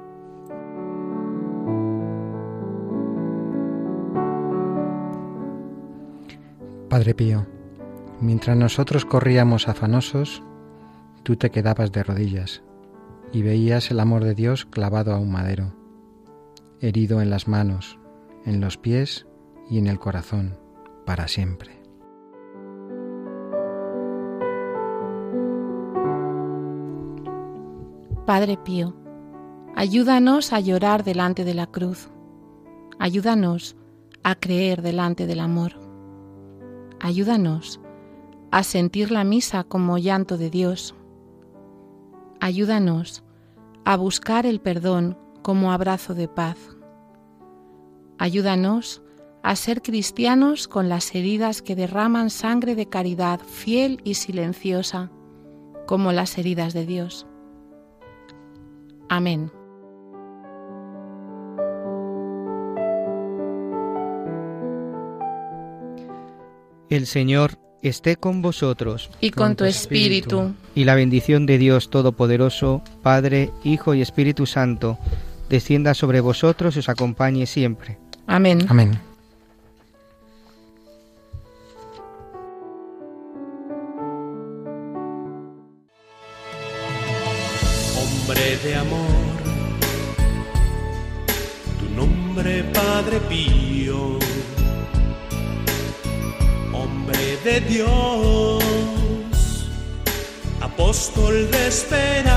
[6.87, 7.47] Padre Pío,
[8.21, 10.43] Mientras nosotros corríamos afanosos,
[11.23, 12.61] tú te quedabas de rodillas
[13.33, 15.73] y veías el amor de Dios clavado a un madero,
[16.79, 17.97] herido en las manos,
[18.45, 19.25] en los pies
[19.67, 20.68] y en el corazón,
[21.05, 21.79] para siempre.
[28.25, 28.93] Padre Pío,
[29.75, 32.11] ayúdanos a llorar delante de la cruz.
[32.99, 33.75] Ayúdanos
[34.23, 35.73] a creer delante del amor.
[36.99, 37.79] Ayúdanos
[38.51, 40.93] a sentir la misa como llanto de Dios.
[42.39, 43.23] Ayúdanos
[43.83, 46.57] a buscar el perdón como abrazo de paz.
[48.17, 49.01] Ayúdanos
[49.43, 55.11] a ser cristianos con las heridas que derraman sangre de caridad fiel y silenciosa,
[55.87, 57.25] como las heridas de Dios.
[59.09, 59.51] Amén.
[66.89, 69.09] El Señor esté con vosotros.
[69.21, 70.53] Y con tu espíritu.
[70.75, 74.97] Y la bendición de Dios Todopoderoso, Padre, Hijo y Espíritu Santo,
[75.49, 77.97] descienda sobre vosotros y os acompañe siempre.
[78.27, 78.65] Amén.
[78.69, 79.08] Amén.
[88.63, 89.07] De amor,
[91.79, 94.19] tu nombre Padre Pío,
[96.73, 98.63] hombre de Dios,
[100.59, 102.33] apóstol de esperanza.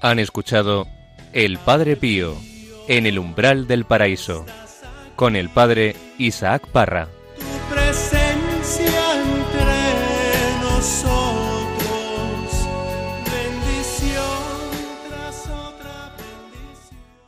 [0.00, 0.86] Han escuchado
[1.32, 2.36] El Padre Pío
[2.88, 4.44] en el umbral del paraíso
[5.14, 7.08] con el Padre Isaac Parra.